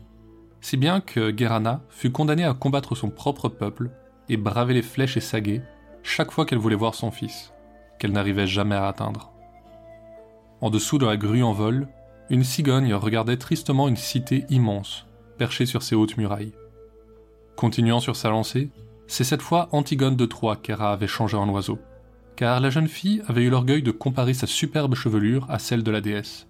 si 0.61 0.77
bien 0.77 1.01
que 1.01 1.31
Guerana 1.31 1.83
fut 1.89 2.11
condamnée 2.11 2.45
à 2.45 2.55
combattre 2.55 2.95
son 2.95 3.11
propre 3.11 3.49
peuple 3.49 3.91
et 4.29 4.37
braver 4.37 4.75
les 4.75 4.83
flèches 4.83 5.17
et 5.17 5.21
saguets 5.21 5.63
chaque 6.03 6.31
fois 6.31 6.47
qu'elle 6.47 6.59
voulait 6.59 6.75
voir 6.75 6.95
son 6.95 7.11
fils, 7.11 7.53
qu'elle 7.99 8.13
n'arrivait 8.13 8.47
jamais 8.47 8.75
à 8.75 8.89
atteindre. 8.89 9.33
En 10.61 10.71
dessous 10.71 10.99
de 10.99 11.07
la 11.07 11.17
grue 11.17 11.43
en 11.43 11.53
vol, 11.53 11.89
une 12.31 12.45
cigogne 12.45 12.95
regardait 12.95 13.37
tristement 13.37 13.89
une 13.89 13.97
cité 13.97 14.45
immense, 14.51 15.07
perchée 15.39 15.67
sur 15.67 15.83
ses 15.83 15.95
hautes 15.95 16.17
murailles. 16.17 16.53
Continuant 17.57 18.01
sur 18.01 18.17
sa 18.17 18.31
lancée, 18.31 18.71
c'est 19.07 19.25
cette 19.25 19.43
fois 19.43 19.69
Antigone 19.73 20.17
de 20.17 20.27
Troie 20.27 20.57
qu'Héra 20.57 20.93
avait 20.93 21.07
changé 21.07 21.37
en 21.37 21.49
oiseau, 21.49 21.79
car 22.37 22.61
la 22.61 22.71
jeune 22.71 22.89
fille 22.89 23.23
avait 23.27 23.43
eu 23.43 23.51
l'orgueil 23.51 23.83
de 23.83 23.91
comparer 23.91 24.35
sa 24.35 24.47
superbe 24.47 24.95
chevelure 24.95 25.47
à 25.49 25.59
celle 25.59 25.83
de 25.83 25.91
la 25.91 26.01
déesse. 26.01 26.47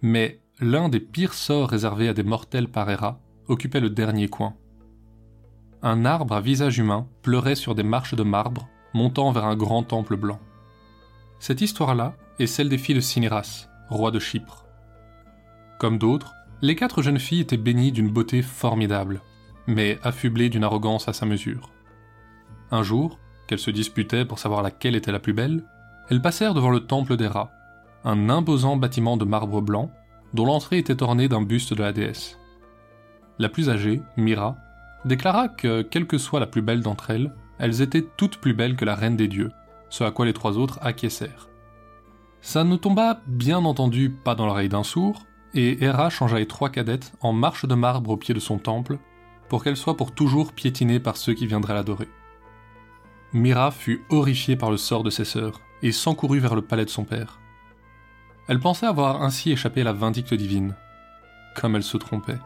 Mais 0.00 0.40
l'un 0.60 0.88
des 0.88 1.00
pires 1.00 1.34
sorts 1.34 1.68
réservés 1.68 2.08
à 2.08 2.14
des 2.14 2.22
mortels 2.22 2.68
par 2.68 2.90
Héra 2.90 3.20
occupait 3.48 3.80
le 3.80 3.90
dernier 3.90 4.28
coin. 4.28 4.54
Un 5.82 6.06
arbre 6.06 6.34
à 6.34 6.40
visage 6.40 6.78
humain 6.78 7.06
pleurait 7.22 7.54
sur 7.54 7.74
des 7.74 7.82
marches 7.82 8.14
de 8.14 8.22
marbre 8.22 8.68
montant 8.94 9.32
vers 9.32 9.44
un 9.44 9.56
grand 9.56 9.82
temple 9.82 10.16
blanc. 10.16 10.40
Cette 11.40 11.60
histoire-là 11.60 12.16
est 12.38 12.46
celle 12.46 12.70
des 12.70 12.78
filles 12.78 12.94
de 12.94 13.00
Cinéras, 13.00 13.68
roi 13.88 14.10
de 14.10 14.18
Chypre. 14.18 14.64
Comme 15.78 15.98
d'autres, 15.98 16.34
les 16.62 16.76
quatre 16.76 17.02
jeunes 17.02 17.18
filles 17.18 17.40
étaient 17.40 17.56
bénies 17.56 17.92
d'une 17.92 18.10
beauté 18.10 18.42
formidable, 18.42 19.20
mais 19.66 19.98
affublées 20.02 20.48
d'une 20.48 20.64
arrogance 20.64 21.08
à 21.08 21.12
sa 21.12 21.26
mesure. 21.26 21.70
Un 22.70 22.82
jour, 22.82 23.18
qu'elles 23.46 23.58
se 23.58 23.70
disputaient 23.70 24.24
pour 24.24 24.38
savoir 24.38 24.62
laquelle 24.62 24.96
était 24.96 25.12
la 25.12 25.20
plus 25.20 25.32
belle, 25.32 25.64
elles 26.08 26.22
passèrent 26.22 26.54
devant 26.54 26.70
le 26.70 26.86
temple 26.86 27.16
des 27.16 27.26
rats, 27.26 27.52
un 28.04 28.28
imposant 28.28 28.76
bâtiment 28.76 29.16
de 29.16 29.24
marbre 29.24 29.60
blanc 29.60 29.90
dont 30.32 30.46
l'entrée 30.46 30.78
était 30.78 31.02
ornée 31.02 31.28
d'un 31.28 31.42
buste 31.42 31.74
de 31.74 31.82
la 31.82 31.92
déesse. 31.92 32.38
La 33.38 33.48
plus 33.48 33.70
âgée, 33.70 34.02
Mira, 34.16 34.56
déclara 35.04 35.48
que, 35.48 35.82
quelle 35.82 36.06
que 36.06 36.18
soit 36.18 36.40
la 36.40 36.46
plus 36.46 36.62
belle 36.62 36.82
d'entre 36.82 37.10
elles, 37.10 37.32
elles 37.58 37.82
étaient 37.82 38.06
toutes 38.16 38.38
plus 38.38 38.54
belles 38.54 38.76
que 38.76 38.84
la 38.84 38.94
reine 38.94 39.16
des 39.16 39.28
dieux, 39.28 39.52
ce 39.88 40.04
à 40.04 40.10
quoi 40.10 40.26
les 40.26 40.32
trois 40.32 40.58
autres 40.58 40.78
acquiescèrent. 40.82 41.48
Ça 42.44 42.62
ne 42.62 42.76
tomba 42.76 43.22
bien 43.26 43.64
entendu 43.64 44.10
pas 44.10 44.34
dans 44.34 44.44
l'oreille 44.44 44.68
d'un 44.68 44.82
sourd, 44.82 45.24
et 45.54 45.82
Hera 45.82 46.10
changea 46.10 46.38
les 46.38 46.46
trois 46.46 46.68
cadettes 46.68 47.14
en 47.22 47.32
marche 47.32 47.64
de 47.64 47.74
marbre 47.74 48.10
au 48.10 48.16
pied 48.18 48.34
de 48.34 48.38
son 48.38 48.58
temple, 48.58 48.98
pour 49.48 49.64
qu'elles 49.64 49.78
soient 49.78 49.96
pour 49.96 50.12
toujours 50.12 50.52
piétinées 50.52 51.00
par 51.00 51.16
ceux 51.16 51.32
qui 51.32 51.46
viendraient 51.46 51.72
l'adorer. 51.72 52.10
Mira 53.32 53.70
fut 53.70 54.04
horrifiée 54.10 54.56
par 54.56 54.70
le 54.70 54.76
sort 54.76 55.02
de 55.02 55.08
ses 55.08 55.24
sœurs, 55.24 55.62
et 55.80 55.90
s'encourut 55.90 56.38
vers 56.38 56.54
le 56.54 56.60
palais 56.60 56.84
de 56.84 56.90
son 56.90 57.04
père. 57.04 57.40
Elle 58.46 58.60
pensait 58.60 58.84
avoir 58.84 59.22
ainsi 59.22 59.50
échappé 59.50 59.80
à 59.80 59.84
la 59.84 59.94
vindicte 59.94 60.34
divine. 60.34 60.76
Comme 61.56 61.76
elle 61.76 61.82
se 61.82 61.96
trompait. 61.96 62.38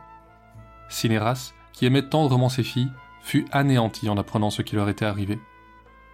Cinéras, 0.88 1.54
qui 1.72 1.86
aimait 1.86 2.08
tendrement 2.08 2.48
ses 2.48 2.62
filles, 2.62 2.92
fut 3.20 3.46
anéanti 3.50 4.08
en 4.08 4.16
apprenant 4.16 4.50
ce 4.50 4.62
qui 4.62 4.76
leur 4.76 4.88
était 4.88 5.06
arrivé. 5.06 5.40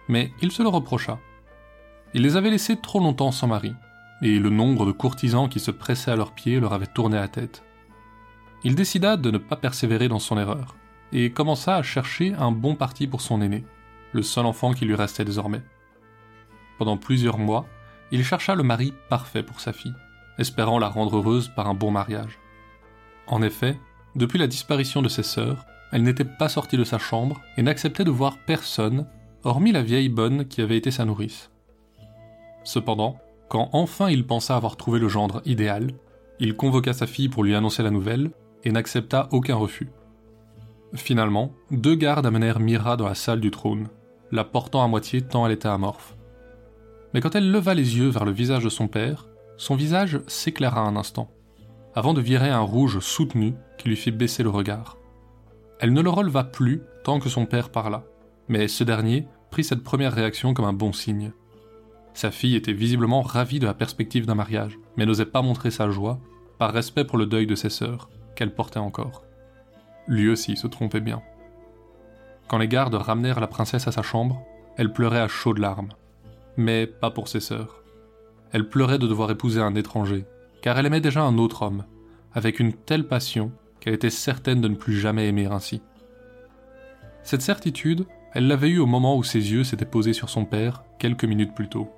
Mais 0.07 0.33
il 0.41 0.51
se 0.51 0.63
le 0.63 0.69
reprocha, 0.69 1.19
il 2.15 2.21
les 2.21 2.37
avait 2.37 2.49
laissés 2.49 2.77
trop 2.77 3.01
longtemps 3.01 3.33
sans 3.33 3.47
mari, 3.47 3.75
et 4.21 4.39
le 4.39 4.49
nombre 4.49 4.85
de 4.85 4.93
courtisans 4.93 5.49
qui 5.49 5.59
se 5.59 5.69
pressaient 5.69 6.11
à 6.11 6.15
leurs 6.15 6.31
pieds 6.31 6.61
leur 6.61 6.71
avait 6.71 6.87
tourné 6.87 7.17
la 7.17 7.27
tête. 7.27 7.61
Il 8.63 8.73
décida 8.73 9.17
de 9.17 9.31
ne 9.31 9.37
pas 9.37 9.57
persévérer 9.57 10.07
dans 10.07 10.19
son 10.19 10.37
erreur, 10.37 10.77
et 11.11 11.31
commença 11.31 11.75
à 11.75 11.83
chercher 11.83 12.33
un 12.35 12.53
bon 12.53 12.75
parti 12.75 13.05
pour 13.05 13.19
son 13.19 13.41
aîné, 13.41 13.65
le 14.13 14.21
seul 14.21 14.45
enfant 14.45 14.71
qui 14.71 14.85
lui 14.85 14.95
restait 14.95 15.25
désormais. 15.25 15.61
Pendant 16.77 16.95
plusieurs 16.95 17.37
mois, 17.37 17.65
il 18.11 18.23
chercha 18.23 18.55
le 18.55 18.63
mari 18.63 18.93
parfait 19.09 19.43
pour 19.43 19.59
sa 19.59 19.73
fille, 19.73 19.93
espérant 20.37 20.79
la 20.79 20.87
rendre 20.87 21.17
heureuse 21.17 21.49
par 21.49 21.67
un 21.67 21.73
bon 21.73 21.91
mariage. 21.91 22.39
En 23.27 23.41
effet, 23.41 23.77
depuis 24.15 24.39
la 24.39 24.47
disparition 24.47 25.01
de 25.01 25.09
ses 25.09 25.23
sœurs, 25.23 25.65
elle 25.91 26.03
n'était 26.03 26.23
pas 26.23 26.47
sortie 26.47 26.77
de 26.77 26.85
sa 26.85 26.97
chambre 26.97 27.41
et 27.57 27.61
n'acceptait 27.61 28.05
de 28.05 28.11
voir 28.11 28.37
personne, 28.37 29.05
hormis 29.43 29.73
la 29.73 29.83
vieille 29.83 30.07
bonne 30.07 30.47
qui 30.47 30.61
avait 30.61 30.77
été 30.77 30.91
sa 30.91 31.03
nourrice. 31.03 31.51
Cependant, 32.65 33.17
quand 33.47 33.69
enfin 33.71 34.09
il 34.09 34.25
pensa 34.25 34.55
avoir 34.55 34.75
trouvé 34.75 34.99
le 34.99 35.07
gendre 35.07 35.41
idéal, 35.45 35.91
il 36.39 36.57
convoqua 36.57 36.91
sa 36.91 37.07
fille 37.07 37.29
pour 37.29 37.43
lui 37.43 37.55
annoncer 37.55 37.83
la 37.83 37.91
nouvelle 37.91 38.31
et 38.63 38.71
n'accepta 38.71 39.29
aucun 39.31 39.55
refus. 39.55 39.89
Finalement, 40.95 41.53
deux 41.71 41.95
gardes 41.95 42.25
amenèrent 42.25 42.59
Mira 42.59 42.97
dans 42.97 43.07
la 43.07 43.15
salle 43.15 43.39
du 43.39 43.51
trône, 43.51 43.87
la 44.31 44.43
portant 44.43 44.83
à 44.83 44.87
moitié 44.87 45.21
tant 45.21 45.45
elle 45.45 45.53
était 45.53 45.67
amorphe. 45.67 46.15
Mais 47.13 47.21
quand 47.21 47.35
elle 47.35 47.51
leva 47.51 47.73
les 47.73 47.97
yeux 47.97 48.09
vers 48.09 48.25
le 48.25 48.31
visage 48.31 48.63
de 48.63 48.69
son 48.69 48.87
père, 48.87 49.27
son 49.57 49.75
visage 49.75 50.19
s'éclaira 50.27 50.81
un 50.81 50.95
instant, 50.95 51.29
avant 51.93 52.13
de 52.13 52.21
virer 52.21 52.49
un 52.49 52.59
rouge 52.59 52.99
soutenu 52.99 53.53
qui 53.77 53.89
lui 53.89 53.95
fit 53.95 54.11
baisser 54.11 54.43
le 54.43 54.49
regard. 54.49 54.97
Elle 55.79 55.93
ne 55.93 56.01
le 56.01 56.09
releva 56.09 56.43
plus 56.43 56.81
tant 57.03 57.19
que 57.19 57.29
son 57.29 57.45
père 57.45 57.69
parla, 57.69 58.03
mais 58.47 58.67
ce 58.67 58.83
dernier 58.83 59.27
prit 59.51 59.63
cette 59.63 59.83
première 59.83 60.13
réaction 60.13 60.53
comme 60.53 60.65
un 60.65 60.73
bon 60.73 60.91
signe. 60.91 61.31
Sa 62.15 62.31
fille 62.31 62.55
était 62.55 62.73
visiblement 62.73 63.21
ravie 63.21 63.59
de 63.59 63.65
la 63.65 63.73
perspective 63.73 64.25
d'un 64.25 64.35
mariage, 64.35 64.79
mais 64.95 65.05
n'osait 65.05 65.25
pas 65.25 65.41
montrer 65.41 65.69
sa 65.69 65.89
joie, 65.89 66.17
par 66.57 66.71
respect 66.71 67.03
pour 67.03 67.17
le 67.17 67.25
deuil 67.25 67.45
de 67.45 67.55
ses 67.55 67.69
sœurs, 67.69 68.09
qu'elle 68.35 68.55
portait 68.55 68.79
encore. 68.79 69.23
Lui 70.07 70.29
aussi 70.29 70.55
se 70.55 70.67
trompait 70.67 71.01
bien. 71.01 71.21
Quand 72.47 72.57
les 72.57 72.69
gardes 72.69 72.95
ramenèrent 72.95 73.41
la 73.41 73.47
princesse 73.47 73.87
à 73.89 73.91
sa 73.91 74.01
chambre, 74.01 74.41
elle 74.77 74.93
pleurait 74.93 75.19
à 75.19 75.27
chaudes 75.27 75.57
larmes. 75.57 75.89
Mais 76.55 76.87
pas 76.87 77.11
pour 77.11 77.27
ses 77.27 77.41
sœurs. 77.41 77.83
Elle 78.53 78.69
pleurait 78.69 78.99
de 78.99 79.07
devoir 79.07 79.29
épouser 79.29 79.59
un 79.59 79.75
étranger, 79.75 80.23
car 80.61 80.79
elle 80.79 80.85
aimait 80.85 81.01
déjà 81.01 81.21
un 81.21 81.37
autre 81.37 81.63
homme, 81.63 81.83
avec 82.33 82.61
une 82.61 82.71
telle 82.71 83.07
passion 83.07 83.51
qu'elle 83.81 83.93
était 83.93 84.09
certaine 84.09 84.61
de 84.61 84.69
ne 84.69 84.75
plus 84.75 84.97
jamais 84.97 85.27
aimer 85.27 85.47
ainsi. 85.47 85.81
Cette 87.23 87.41
certitude, 87.41 88.05
elle 88.33 88.47
l'avait 88.47 88.69
eue 88.69 88.79
au 88.79 88.85
moment 88.85 89.17
où 89.17 89.23
ses 89.23 89.51
yeux 89.51 89.65
s'étaient 89.65 89.83
posés 89.83 90.13
sur 90.13 90.29
son 90.29 90.45
père 90.45 90.85
quelques 90.97 91.25
minutes 91.25 91.53
plus 91.53 91.67
tôt. 91.67 91.89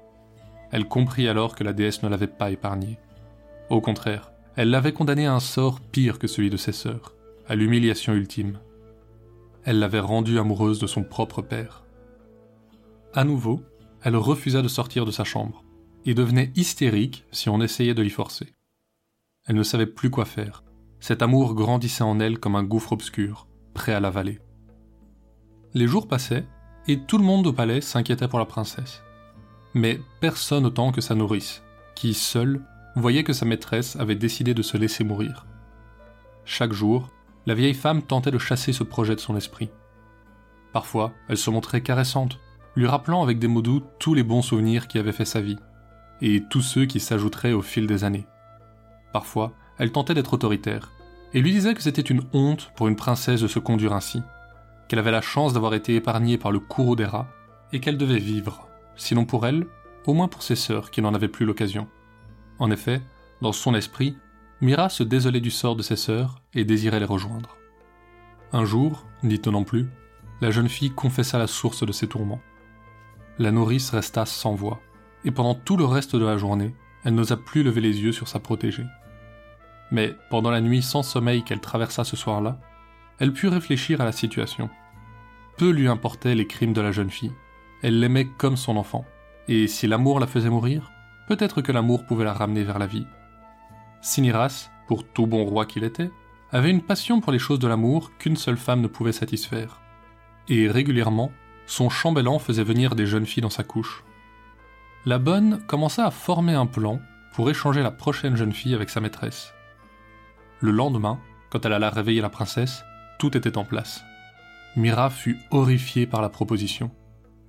Elle 0.71 0.88
comprit 0.88 1.27
alors 1.27 1.55
que 1.55 1.63
la 1.63 1.74
déesse 1.74 2.03
ne 2.03 2.09
l'avait 2.09 2.27
pas 2.27 2.51
épargnée. 2.51 2.97
Au 3.69 3.81
contraire, 3.81 4.31
elle 4.55 4.69
l'avait 4.69 4.93
condamnée 4.93 5.27
à 5.27 5.33
un 5.33 5.39
sort 5.39 5.79
pire 5.79 6.19
que 6.19 6.27
celui 6.27 6.50
de 6.50 6.57
ses 6.57 6.71
sœurs, 6.71 7.13
à 7.47 7.55
l'humiliation 7.55 8.13
ultime. 8.13 8.59
Elle 9.63 9.79
l'avait 9.79 10.00
rendue 10.00 10.39
amoureuse 10.39 10.79
de 10.79 10.88
son 10.88 11.03
propre 11.03 11.41
père. 11.41 11.83
À 13.13 13.24
nouveau, 13.24 13.62
elle 14.03 14.15
refusa 14.15 14.62
de 14.62 14.67
sortir 14.67 15.05
de 15.05 15.12
sa 15.12 15.24
chambre, 15.24 15.63
et 16.05 16.13
devenait 16.13 16.51
hystérique 16.55 17.25
si 17.31 17.50
on 17.50 17.62
essayait 17.62 17.93
de 17.93 18.01
l'y 18.01 18.09
forcer. 18.09 18.53
Elle 19.45 19.55
ne 19.55 19.63
savait 19.63 19.86
plus 19.86 20.09
quoi 20.09 20.25
faire. 20.25 20.63
Cet 21.00 21.21
amour 21.21 21.53
grandissait 21.53 22.03
en 22.03 22.19
elle 22.19 22.39
comme 22.39 22.55
un 22.55 22.63
gouffre 22.63 22.93
obscur, 22.93 23.47
prêt 23.74 23.93
à 23.93 24.00
l'avaler. 24.00 24.39
Les 25.74 25.88
jours 25.88 26.07
passaient, 26.07 26.45
et 26.88 27.00
tout 27.00 27.17
le 27.17 27.24
monde 27.24 27.47
au 27.47 27.53
palais 27.53 27.81
s'inquiétait 27.81 28.27
pour 28.27 28.39
la 28.39 28.45
princesse. 28.45 29.03
Mais 29.77 30.01
personne 30.22 30.65
autant 30.65 30.91
que 30.91 31.01
sa 31.01 31.13
nourrice, 31.13 31.62
qui, 31.93 32.15
seule, 32.15 32.62
voyait 32.96 33.24
que 33.24 33.31
sa 33.31 33.46
maîtresse 33.46 33.96
avait 33.96 34.15
décidé 34.15 34.55
de 34.55 34.63
se 34.63 34.75
laisser 34.75 35.03
mourir. 35.03 35.46
Chaque 36.46 36.74
jour, 36.74 37.10
la 37.46 37.53
vieille 37.53 37.75
femme 37.75 38.01
tentait 38.01 38.31
de 38.31 38.39
chasser 38.39 38.74
ce 38.74 38.84
projet 38.84 39.13
de 39.13 39.19
son 39.19 39.38
esprit. 39.38 39.69
Parfois, 40.74 41.13
elle 41.29 41.38
se 41.38 41.51
montrait 41.51 41.81
caressante, 41.81 42.39
lui 42.75 42.88
rappelant 42.88 43.22
avec 43.22 43.38
des 43.38 43.48
mots 43.48 43.62
doux 43.62 43.84
tous 44.00 44.15
les 44.15 44.24
bons 44.24 44.41
souvenirs 44.41 44.88
qui 44.88 44.98
avaient 44.98 45.12
fait 45.12 45.25
sa 45.25 45.41
vie, 45.41 45.60
et 46.22 46.43
tous 46.50 46.63
ceux 46.63 46.88
qui 46.88 47.00
s'ajouteraient 47.00 47.53
au 47.53 47.62
fil 47.62 47.86
des 47.86 48.03
années. 48.03 48.25
Parfois, 49.13 49.53
elle 49.77 49.91
tentait 49.91 50.15
d'être 50.15 50.34
autoritaire, 50.34 50.91
et 51.36 51.41
lui 51.41 51.51
disait 51.51 51.75
que 51.75 51.84
c'était 51.84 52.01
une 52.01 52.24
honte 52.34 52.72
pour 52.75 52.88
une 52.88 52.96
princesse 52.96 53.41
de 53.41 53.48
se 53.48 53.60
conduire 53.60 53.93
ainsi, 53.93 54.24
qu'elle 54.88 54.98
avait 54.98 55.12
la 55.12 55.22
chance 55.22 55.53
d'avoir 55.53 55.75
été 55.75 55.93
épargnée 55.93 56.39
par 56.39 56.51
le 56.51 56.60
courroux 56.60 56.96
des 56.96 57.05
rats, 57.05 57.27
et 57.72 57.79
qu'elle 57.79 58.00
devait 58.00 58.17
vivre, 58.17 58.66
sinon 58.98 59.25
pour 59.25 59.48
elle, 59.48 59.68
au 60.06 60.13
moins 60.13 60.27
pour 60.27 60.44
ses 60.44 60.56
sœurs 60.56 60.92
qui 60.92 61.01
n'en 61.01 61.13
avaient 61.13 61.27
plus 61.27 61.46
l'occasion. 61.46 61.88
En 62.60 62.72
effet, 62.72 63.01
dans 63.42 63.51
son 63.51 63.75
esprit, 63.75 64.18
Mira 64.60 64.89
se 64.89 65.04
désolait 65.04 65.42
du 65.42 65.51
sort 65.51 65.75
de 65.75 65.84
ses 65.84 65.96
sœurs 65.96 66.42
et 66.54 66.66
désirait 66.66 67.00
les 67.00 67.06
rejoindre. 67.06 67.58
Un 68.51 68.66
jour, 68.66 69.06
dit-on 69.24 69.51
non 69.51 69.63
plus, 69.63 69.88
la 70.42 70.51
jeune 70.51 70.70
fille 70.70 70.92
confessa 70.92 71.38
la 71.38 71.48
source 71.48 71.86
de 71.86 71.92
ses 71.92 72.08
tourments. 72.08 72.42
La 73.38 73.51
nourrice 73.51 73.92
resta 73.92 74.25
sans 74.25 74.56
voix, 74.56 74.82
et 75.25 75.32
pendant 75.32 75.54
tout 75.54 75.77
le 75.77 75.86
reste 75.86 76.16
de 76.16 76.25
la 76.25 76.38
journée, 76.38 76.74
elle 77.04 77.13
n'osa 77.13 77.38
plus 77.38 77.62
lever 77.62 77.82
les 77.82 78.01
yeux 78.01 78.12
sur 78.12 78.27
sa 78.27 78.39
protégée. 78.39 78.86
Mais 79.92 80.16
pendant 80.30 80.50
la 80.50 80.62
nuit 80.62 80.82
sans 80.82 81.04
sommeil 81.04 81.44
qu'elle 81.44 81.62
traversa 81.62 82.04
ce 82.04 82.16
soir-là, 82.16 82.60
elle 83.20 83.34
put 83.34 83.48
réfléchir 83.48 84.01
à 84.01 84.06
la 84.06 84.12
situation. 84.12 84.70
Peu 85.58 85.70
lui 85.70 85.88
importaient 85.88 86.36
les 86.36 86.48
crimes 86.48 86.74
de 86.74 86.82
la 86.82 86.92
jeune 86.92 87.10
fille. 87.10 87.34
Elle 87.84 88.00
l'aimait 88.00 88.27
comme 88.38 88.57
son 88.57 88.77
enfant. 88.77 89.05
Et 89.48 89.67
si 89.67 89.88
l'amour 89.88 90.19
la 90.19 90.27
faisait 90.27 90.50
mourir, 90.50 90.91
peut-être 91.27 91.62
que 91.62 91.72
l'amour 91.72 92.05
pouvait 92.05 92.25
la 92.25 92.34
ramener 92.34 92.63
vers 92.63 92.79
la 92.79 92.88
vie. 92.88 93.07
Siniras, 94.01 94.69
pour 94.88 95.03
tout 95.05 95.27
bon 95.27 95.43
roi 95.43 95.65
qu'il 95.65 95.84
était, 95.84 96.12
avait 96.51 96.72
une 96.72 96.81
passion 96.81 97.19
pour 97.19 97.31
les 97.31 97.39
choses 97.39 97.60
de 97.60 97.67
l'amour 97.67 98.12
qu'une 98.17 98.38
seule 98.38 98.57
femme 98.57 98.81
ne 98.81 98.88
pouvait 98.88 99.12
satisfaire. 99.12 99.81
Et 100.48 100.69
régulièrement, 100.69 101.31
son 101.65 101.89
chambellan 101.89 102.39
faisait 102.39 102.63
venir 102.63 102.96
des 102.96 103.05
jeunes 103.05 103.25
filles 103.25 103.43
dans 103.43 103.50
sa 103.50 103.63
couche. 103.63 104.03
La 105.05 105.19
bonne 105.19 105.62
commença 105.67 106.05
à 106.05 106.12
former 106.12 106.53
un 106.53 106.65
plan 106.65 107.00
pour 107.34 107.50
échanger 107.50 107.84
la 107.84 107.91
prochaine 107.91 108.36
jeune 108.36 108.53
fille 108.53 108.74
avec 108.74 108.89
sa 108.89 109.01
maîtresse. 109.01 109.53
Le 110.62 110.72
lendemain, 110.72 111.19
quand 111.50 111.65
elle 111.65 111.74
alla 111.74 111.89
réveiller 111.89 112.22
la 112.22 112.29
princesse, 112.29 112.84
tout 113.19 113.36
était 113.38 113.57
en 113.57 113.65
place. 113.65 114.03
Mira 114.75 115.10
fut 115.10 115.38
horrifiée 115.51 116.07
par 116.07 116.22
la 116.22 116.29
proposition. 116.29 116.91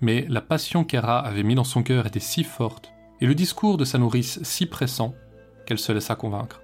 Mais 0.00 0.26
la 0.28 0.40
passion 0.40 0.84
qu'Hera 0.84 1.18
avait 1.18 1.42
mis 1.42 1.54
dans 1.54 1.64
son 1.64 1.82
cœur 1.82 2.06
était 2.06 2.20
si 2.20 2.44
forte, 2.44 2.92
et 3.20 3.26
le 3.26 3.34
discours 3.34 3.76
de 3.76 3.84
sa 3.84 3.98
nourrice 3.98 4.38
si 4.42 4.66
pressant, 4.66 5.14
qu'elle 5.66 5.78
se 5.78 5.92
laissa 5.92 6.14
convaincre. 6.14 6.62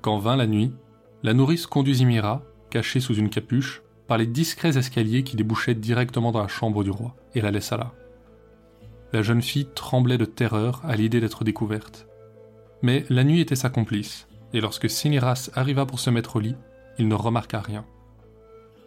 Quand 0.00 0.18
vint 0.18 0.36
la 0.36 0.46
nuit, 0.46 0.72
la 1.22 1.34
nourrice 1.34 1.66
conduisit 1.66 2.06
Mira, 2.06 2.42
cachée 2.70 3.00
sous 3.00 3.14
une 3.14 3.30
capuche, 3.30 3.82
par 4.06 4.18
les 4.18 4.26
discrets 4.26 4.76
escaliers 4.76 5.24
qui 5.24 5.36
débouchaient 5.36 5.74
directement 5.74 6.32
dans 6.32 6.42
la 6.42 6.48
chambre 6.48 6.84
du 6.84 6.90
roi, 6.90 7.14
et 7.34 7.40
la 7.40 7.50
laissa 7.50 7.76
là. 7.76 7.92
La 9.12 9.22
jeune 9.22 9.42
fille 9.42 9.68
tremblait 9.74 10.18
de 10.18 10.24
terreur 10.24 10.82
à 10.84 10.96
l'idée 10.96 11.20
d'être 11.20 11.44
découverte. 11.44 12.06
Mais 12.82 13.04
la 13.08 13.24
nuit 13.24 13.40
était 13.40 13.56
sa 13.56 13.70
complice, 13.70 14.26
et 14.52 14.60
lorsque 14.60 14.90
Siniras 14.90 15.50
arriva 15.54 15.86
pour 15.86 16.00
se 16.00 16.10
mettre 16.10 16.36
au 16.36 16.40
lit, 16.40 16.56
il 16.98 17.08
ne 17.08 17.14
remarqua 17.14 17.60
rien. 17.60 17.84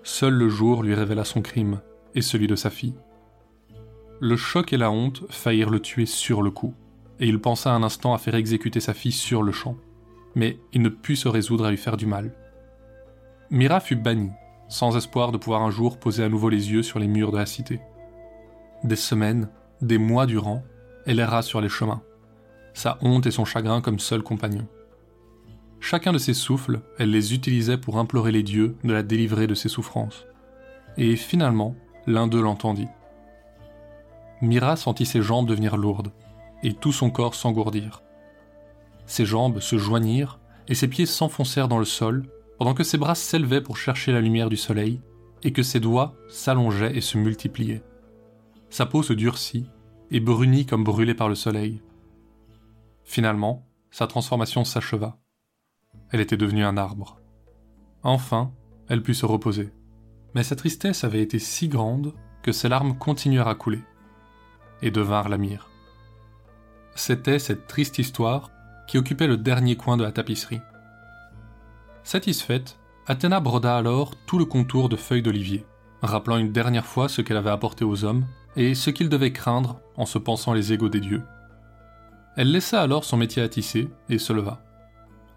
Seul 0.03 0.33
le 0.33 0.49
jour 0.49 0.83
lui 0.83 0.93
révéla 0.93 1.23
son 1.23 1.41
crime, 1.41 1.81
et 2.13 2.21
celui 2.21 2.47
de 2.47 2.55
sa 2.55 2.69
fille. 2.69 2.95
Le 4.19 4.35
choc 4.35 4.73
et 4.73 4.77
la 4.77 4.89
honte 4.89 5.23
faillirent 5.29 5.69
le 5.69 5.79
tuer 5.79 6.07
sur 6.07 6.41
le 6.41 6.49
coup, 6.49 6.73
et 7.19 7.27
il 7.27 7.39
pensa 7.39 7.71
un 7.71 7.83
instant 7.83 8.13
à 8.13 8.17
faire 8.17 8.35
exécuter 8.35 8.79
sa 8.79 8.95
fille 8.95 9.11
sur 9.11 9.43
le 9.43 9.51
champ. 9.51 9.75
Mais 10.33 10.59
il 10.73 10.81
ne 10.81 10.89
put 10.89 11.15
se 11.15 11.27
résoudre 11.27 11.65
à 11.65 11.71
lui 11.71 11.77
faire 11.77 11.97
du 11.97 12.05
mal. 12.05 12.33
Mira 13.51 13.79
fut 13.79 13.95
bannie, 13.95 14.31
sans 14.69 14.97
espoir 14.97 15.31
de 15.31 15.37
pouvoir 15.37 15.61
un 15.61 15.69
jour 15.69 15.99
poser 15.99 16.23
à 16.23 16.29
nouveau 16.29 16.49
les 16.49 16.71
yeux 16.71 16.83
sur 16.83 16.99
les 16.99 17.07
murs 17.07 17.31
de 17.31 17.37
la 17.37 17.45
cité. 17.45 17.79
Des 18.83 18.95
semaines, 18.95 19.49
des 19.81 19.97
mois 19.97 20.25
durant, 20.25 20.63
elle 21.05 21.19
erra 21.19 21.41
sur 21.41 21.61
les 21.61 21.69
chemins, 21.69 22.01
sa 22.73 22.97
honte 23.01 23.25
et 23.25 23.31
son 23.31 23.45
chagrin 23.45 23.81
comme 23.81 23.99
seul 23.99 24.23
compagnon. 24.23 24.67
Chacun 25.79 26.11
de 26.11 26.17
ses 26.17 26.33
souffles, 26.33 26.81
elle 26.97 27.11
les 27.11 27.33
utilisait 27.33 27.77
pour 27.77 27.97
implorer 27.97 28.31
les 28.31 28.43
dieux 28.43 28.75
de 28.83 28.93
la 28.93 29.03
délivrer 29.03 29.47
de 29.47 29.53
ses 29.53 29.69
souffrances. 29.69 30.25
Et 30.97 31.15
finalement, 31.15 31.75
l'un 32.07 32.27
d'eux 32.27 32.41
l'entendit. 32.41 32.87
Mira 34.41 34.75
sentit 34.75 35.05
ses 35.05 35.21
jambes 35.21 35.47
devenir 35.47 35.77
lourdes, 35.77 36.11
et 36.63 36.73
tout 36.73 36.91
son 36.91 37.09
corps 37.09 37.35
s'engourdir. 37.35 38.03
Ses 39.05 39.25
jambes 39.25 39.59
se 39.59 39.77
joignirent, 39.77 40.39
et 40.67 40.75
ses 40.75 40.87
pieds 40.87 41.05
s'enfoncèrent 41.05 41.67
dans 41.67 41.79
le 41.79 41.85
sol, 41.85 42.27
pendant 42.57 42.73
que 42.73 42.83
ses 42.83 42.97
bras 42.97 43.15
s'élevaient 43.15 43.61
pour 43.61 43.77
chercher 43.77 44.11
la 44.11 44.21
lumière 44.21 44.49
du 44.49 44.57
soleil, 44.57 45.01
et 45.43 45.53
que 45.53 45.63
ses 45.63 45.79
doigts 45.79 46.15
s'allongeaient 46.27 46.97
et 46.97 47.01
se 47.01 47.17
multipliaient. 47.17 47.83
Sa 48.69 48.85
peau 48.85 49.03
se 49.03 49.13
durcit, 49.13 49.67
et 50.11 50.19
brunit 50.19 50.65
comme 50.65 50.83
brûlée 50.83 51.13
par 51.13 51.29
le 51.29 51.35
soleil. 51.35 51.81
Finalement, 53.03 53.67
sa 53.91 54.07
transformation 54.07 54.63
s'acheva 54.63 55.17
elle 56.11 56.21
était 56.21 56.37
devenue 56.37 56.63
un 56.63 56.77
arbre. 56.77 57.19
Enfin, 58.03 58.51
elle 58.87 59.03
put 59.03 59.13
se 59.13 59.25
reposer. 59.25 59.71
Mais 60.33 60.43
sa 60.43 60.55
tristesse 60.55 61.03
avait 61.03 61.21
été 61.21 61.39
si 61.39 61.67
grande 61.67 62.13
que 62.43 62.51
ses 62.51 62.69
larmes 62.69 62.97
continuèrent 62.97 63.47
à 63.47 63.55
couler, 63.55 63.81
et 64.81 64.91
devinrent 64.91 65.29
la 65.29 65.37
mire. 65.37 65.69
C'était 66.95 67.39
cette 67.39 67.67
triste 67.67 67.99
histoire 67.99 68.51
qui 68.87 68.97
occupait 68.97 69.27
le 69.27 69.37
dernier 69.37 69.75
coin 69.75 69.97
de 69.97 70.03
la 70.03 70.11
tapisserie. 70.11 70.61
Satisfaite, 72.03 72.77
Athéna 73.05 73.39
broda 73.39 73.77
alors 73.77 74.15
tout 74.25 74.39
le 74.39 74.45
contour 74.45 74.89
de 74.89 74.95
feuilles 74.95 75.21
d'olivier, 75.21 75.65
rappelant 76.01 76.37
une 76.37 76.51
dernière 76.51 76.85
fois 76.85 77.09
ce 77.09 77.21
qu'elle 77.21 77.37
avait 77.37 77.49
apporté 77.49 77.85
aux 77.85 78.03
hommes 78.03 78.25
et 78.55 78.75
ce 78.75 78.89
qu'ils 78.89 79.09
devaient 79.09 79.33
craindre 79.33 79.79
en 79.95 80.05
se 80.05 80.17
pensant 80.17 80.53
les 80.53 80.73
égaux 80.73 80.89
des 80.89 80.99
dieux. 80.99 81.23
Elle 82.35 82.51
laissa 82.51 82.81
alors 82.81 83.03
son 83.03 83.17
métier 83.17 83.41
à 83.41 83.49
tisser 83.49 83.89
et 84.09 84.17
se 84.17 84.33
leva. 84.33 84.61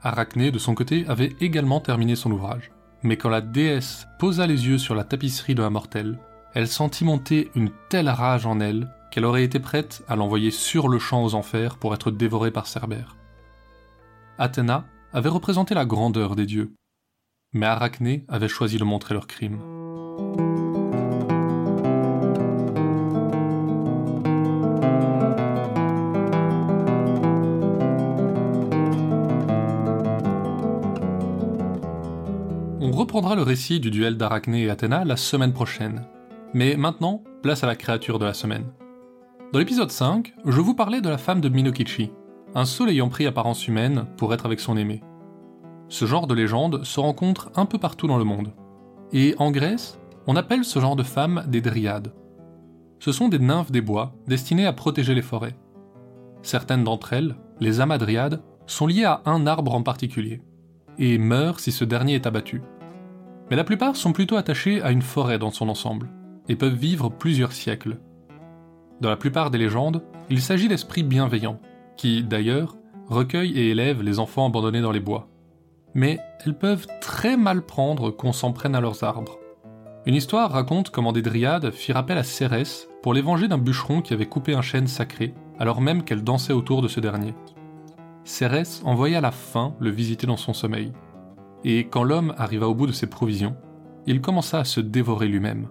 Arachné, 0.02 0.50
de 0.50 0.58
son 0.58 0.74
côté, 0.74 1.04
avait 1.08 1.34
également 1.40 1.80
terminé 1.80 2.16
son 2.16 2.30
ouvrage. 2.30 2.70
Mais 3.02 3.16
quand 3.16 3.28
la 3.28 3.40
déesse 3.40 4.06
posa 4.18 4.46
les 4.46 4.66
yeux 4.66 4.78
sur 4.78 4.94
la 4.94 5.04
tapisserie 5.04 5.54
de 5.54 5.62
la 5.62 5.70
mortelle, 5.70 6.18
elle 6.54 6.68
sentit 6.68 7.04
monter 7.04 7.50
une 7.54 7.70
telle 7.88 8.08
rage 8.08 8.46
en 8.46 8.60
elle 8.60 8.88
qu'elle 9.10 9.24
aurait 9.24 9.44
été 9.44 9.58
prête 9.58 10.02
à 10.08 10.16
l'envoyer 10.16 10.50
sur 10.50 10.88
le 10.88 10.98
champ 10.98 11.24
aux 11.24 11.34
enfers 11.34 11.76
pour 11.76 11.94
être 11.94 12.10
dévorée 12.10 12.50
par 12.50 12.66
Cerbère. 12.66 13.16
Athéna 14.38 14.86
avait 15.12 15.28
représenté 15.28 15.74
la 15.74 15.84
grandeur 15.84 16.36
des 16.36 16.46
dieux, 16.46 16.72
mais 17.52 17.66
Arachné 17.66 18.24
avait 18.28 18.48
choisi 18.48 18.78
de 18.78 18.84
montrer 18.84 19.14
leur 19.14 19.26
crime. 19.26 19.60
reprendra 33.10 33.34
le 33.34 33.42
récit 33.42 33.80
du 33.80 33.90
duel 33.90 34.16
d'Arachné 34.16 34.62
et 34.62 34.70
Athéna 34.70 35.04
la 35.04 35.16
semaine 35.16 35.52
prochaine. 35.52 36.04
Mais 36.54 36.76
maintenant, 36.76 37.24
place 37.42 37.64
à 37.64 37.66
la 37.66 37.74
créature 37.74 38.20
de 38.20 38.24
la 38.24 38.34
semaine. 38.34 38.66
Dans 39.52 39.58
l'épisode 39.58 39.90
5, 39.90 40.34
je 40.44 40.60
vous 40.60 40.74
parlais 40.74 41.00
de 41.00 41.08
la 41.08 41.18
femme 41.18 41.40
de 41.40 41.48
Minokichi, 41.48 42.12
un 42.54 42.64
seul 42.64 42.90
ayant 42.90 43.08
pris 43.08 43.26
apparence 43.26 43.66
humaine 43.66 44.06
pour 44.16 44.32
être 44.32 44.46
avec 44.46 44.60
son 44.60 44.76
aimé. 44.76 45.02
Ce 45.88 46.04
genre 46.04 46.26
de 46.26 46.34
légende 46.34 46.84
se 46.84 47.00
rencontre 47.00 47.50
un 47.56 47.66
peu 47.66 47.78
partout 47.78 48.06
dans 48.06 48.18
le 48.18 48.24
monde. 48.24 48.52
Et 49.12 49.34
en 49.38 49.50
Grèce, 49.50 49.98
on 50.26 50.36
appelle 50.36 50.64
ce 50.64 50.78
genre 50.78 50.96
de 50.96 51.02
femmes 51.02 51.44
des 51.48 51.60
dryades. 51.60 52.12
Ce 53.00 53.12
sont 53.12 53.28
des 53.28 53.38
nymphes 53.38 53.72
des 53.72 53.80
bois 53.80 54.14
destinées 54.26 54.66
à 54.66 54.72
protéger 54.72 55.14
les 55.14 55.22
forêts. 55.22 55.56
Certaines 56.42 56.84
d'entre 56.84 57.12
elles, 57.12 57.36
les 57.58 57.80
amadriades, 57.80 58.42
sont 58.66 58.86
liées 58.86 59.04
à 59.04 59.22
un 59.24 59.46
arbre 59.46 59.74
en 59.74 59.82
particulier, 59.82 60.42
et 60.98 61.18
meurent 61.18 61.60
si 61.60 61.72
ce 61.72 61.84
dernier 61.84 62.14
est 62.14 62.26
abattu 62.26 62.62
mais 63.50 63.56
la 63.56 63.64
plupart 63.64 63.96
sont 63.96 64.12
plutôt 64.12 64.36
attachés 64.36 64.80
à 64.80 64.92
une 64.92 65.02
forêt 65.02 65.38
dans 65.38 65.50
son 65.50 65.68
ensemble, 65.68 66.08
et 66.48 66.54
peuvent 66.54 66.74
vivre 66.74 67.10
plusieurs 67.10 67.52
siècles. 67.52 67.98
Dans 69.00 69.08
la 69.08 69.16
plupart 69.16 69.50
des 69.50 69.58
légendes, 69.58 70.02
il 70.28 70.40
s'agit 70.42 70.68
d'esprits 70.68 71.02
bienveillants, 71.02 71.58
qui, 71.96 72.22
d'ailleurs, 72.22 72.76
recueillent 73.08 73.58
et 73.58 73.70
élèvent 73.70 74.02
les 74.02 74.18
enfants 74.18 74.46
abandonnés 74.46 74.82
dans 74.82 74.92
les 74.92 75.00
bois. 75.00 75.28
Mais 75.94 76.18
elles 76.44 76.56
peuvent 76.56 76.86
très 77.00 77.36
mal 77.36 77.62
prendre 77.62 78.10
qu'on 78.10 78.32
s'en 78.32 78.52
prenne 78.52 78.74
à 78.74 78.80
leurs 78.80 79.02
arbres. 79.02 79.38
Une 80.06 80.14
histoire 80.14 80.50
raconte 80.50 80.90
comment 80.90 81.12
des 81.12 81.22
dryades 81.22 81.70
firent 81.72 81.96
appel 81.96 82.18
à 82.18 82.22
Cérès 82.22 82.88
pour 83.02 83.12
les 83.14 83.22
venger 83.22 83.48
d'un 83.48 83.58
bûcheron 83.58 84.02
qui 84.02 84.14
avait 84.14 84.26
coupé 84.26 84.54
un 84.54 84.62
chêne 84.62 84.86
sacré 84.86 85.34
alors 85.60 85.82
même 85.82 86.04
qu'elle 86.04 86.24
dansait 86.24 86.54
autour 86.54 86.80
de 86.80 86.88
ce 86.88 87.00
dernier. 87.00 87.34
Cérès 88.24 88.80
envoya 88.84 89.20
la 89.20 89.30
faim 89.30 89.74
le 89.78 89.90
visiter 89.90 90.26
dans 90.26 90.38
son 90.38 90.54
sommeil, 90.54 90.92
et 91.64 91.86
quand 91.86 92.02
l'homme 92.02 92.34
arriva 92.38 92.66
au 92.66 92.74
bout 92.74 92.86
de 92.86 92.92
ses 92.92 93.08
provisions, 93.08 93.56
il 94.06 94.22
commença 94.22 94.58
à 94.58 94.64
se 94.64 94.80
dévorer 94.80 95.28
lui-même. 95.28 95.68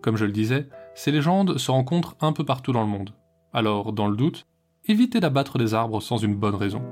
Comme 0.00 0.16
je 0.16 0.24
le 0.24 0.32
disais, 0.32 0.68
ces 0.94 1.10
légendes 1.10 1.58
se 1.58 1.70
rencontrent 1.70 2.16
un 2.20 2.32
peu 2.32 2.44
partout 2.44 2.72
dans 2.72 2.82
le 2.82 2.88
monde. 2.88 3.10
Alors, 3.52 3.92
dans 3.92 4.06
le 4.06 4.16
doute, 4.16 4.46
évitez 4.86 5.20
d'abattre 5.20 5.58
des 5.58 5.74
arbres 5.74 6.00
sans 6.00 6.18
une 6.18 6.36
bonne 6.36 6.54
raison. 6.54 6.82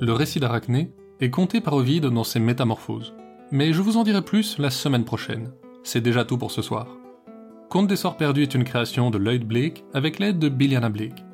Le 0.00 0.12
récit 0.12 0.38
d'Arachné 0.38 0.92
est 1.20 1.30
conté 1.30 1.60
par 1.60 1.74
Ovide 1.74 2.06
dans 2.06 2.24
ses 2.24 2.38
Métamorphoses, 2.38 3.14
mais 3.50 3.72
je 3.72 3.80
vous 3.80 3.96
en 3.96 4.02
dirai 4.02 4.22
plus 4.22 4.58
la 4.58 4.70
semaine 4.70 5.04
prochaine. 5.04 5.50
C'est 5.82 6.02
déjà 6.02 6.24
tout 6.24 6.36
pour 6.36 6.50
ce 6.50 6.60
soir. 6.60 6.88
Conte 7.74 7.88
des 7.88 7.96
Sorts 7.96 8.16
Perdus 8.16 8.42
est 8.42 8.54
une 8.54 8.62
création 8.62 9.10
de 9.10 9.18
Lloyd 9.18 9.42
Blake 9.42 9.82
avec 9.94 10.20
l'aide 10.20 10.38
de 10.38 10.48
Billiana 10.48 10.90
Blake. 10.90 11.24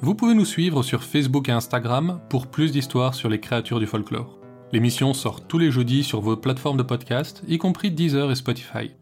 Vous 0.00 0.14
pouvez 0.14 0.32
nous 0.32 0.46
suivre 0.46 0.82
sur 0.82 1.02
Facebook 1.02 1.50
et 1.50 1.52
Instagram 1.52 2.22
pour 2.30 2.46
plus 2.46 2.72
d'histoires 2.72 3.12
sur 3.12 3.28
les 3.28 3.38
créatures 3.38 3.80
du 3.80 3.86
folklore. 3.86 4.38
L'émission 4.72 5.12
sort 5.12 5.46
tous 5.46 5.58
les 5.58 5.70
jeudis 5.70 6.02
sur 6.02 6.22
vos 6.22 6.38
plateformes 6.38 6.78
de 6.78 6.82
podcast, 6.82 7.42
y 7.46 7.58
compris 7.58 7.90
Deezer 7.90 8.30
et 8.30 8.34
Spotify. 8.34 8.92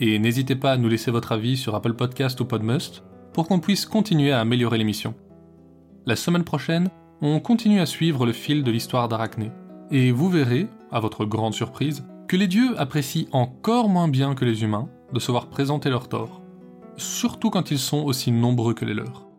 Et 0.00 0.18
n'hésitez 0.18 0.56
pas 0.56 0.72
à 0.72 0.76
nous 0.78 0.88
laisser 0.88 1.12
votre 1.12 1.30
avis 1.30 1.56
sur 1.56 1.76
Apple 1.76 1.94
Podcast 1.94 2.40
ou 2.40 2.44
Podmust 2.44 3.04
pour 3.32 3.46
qu'on 3.46 3.60
puisse 3.60 3.86
continuer 3.86 4.32
à 4.32 4.40
améliorer 4.40 4.78
l'émission. 4.78 5.14
La 6.06 6.16
semaine 6.16 6.42
prochaine, 6.42 6.90
on 7.20 7.38
continue 7.38 7.80
à 7.80 7.86
suivre 7.86 8.26
le 8.26 8.32
fil 8.32 8.64
de 8.64 8.72
l'histoire 8.72 9.06
d'Arachné. 9.06 9.52
Et 9.92 10.10
vous 10.10 10.28
verrez, 10.28 10.66
à 10.90 10.98
votre 10.98 11.24
grande 11.24 11.54
surprise, 11.54 12.04
que 12.26 12.36
les 12.36 12.48
dieux 12.48 12.74
apprécient 12.80 13.28
encore 13.30 13.88
moins 13.88 14.08
bien 14.08 14.34
que 14.34 14.44
les 14.44 14.64
humains 14.64 14.88
de 15.12 15.20
se 15.20 15.30
voir 15.30 15.48
présenter 15.48 15.90
leurs 15.90 16.08
torts, 16.08 16.42
surtout 16.96 17.50
quand 17.50 17.70
ils 17.70 17.78
sont 17.78 18.02
aussi 18.04 18.32
nombreux 18.32 18.74
que 18.74 18.84
les 18.84 18.94
leurs. 18.94 19.31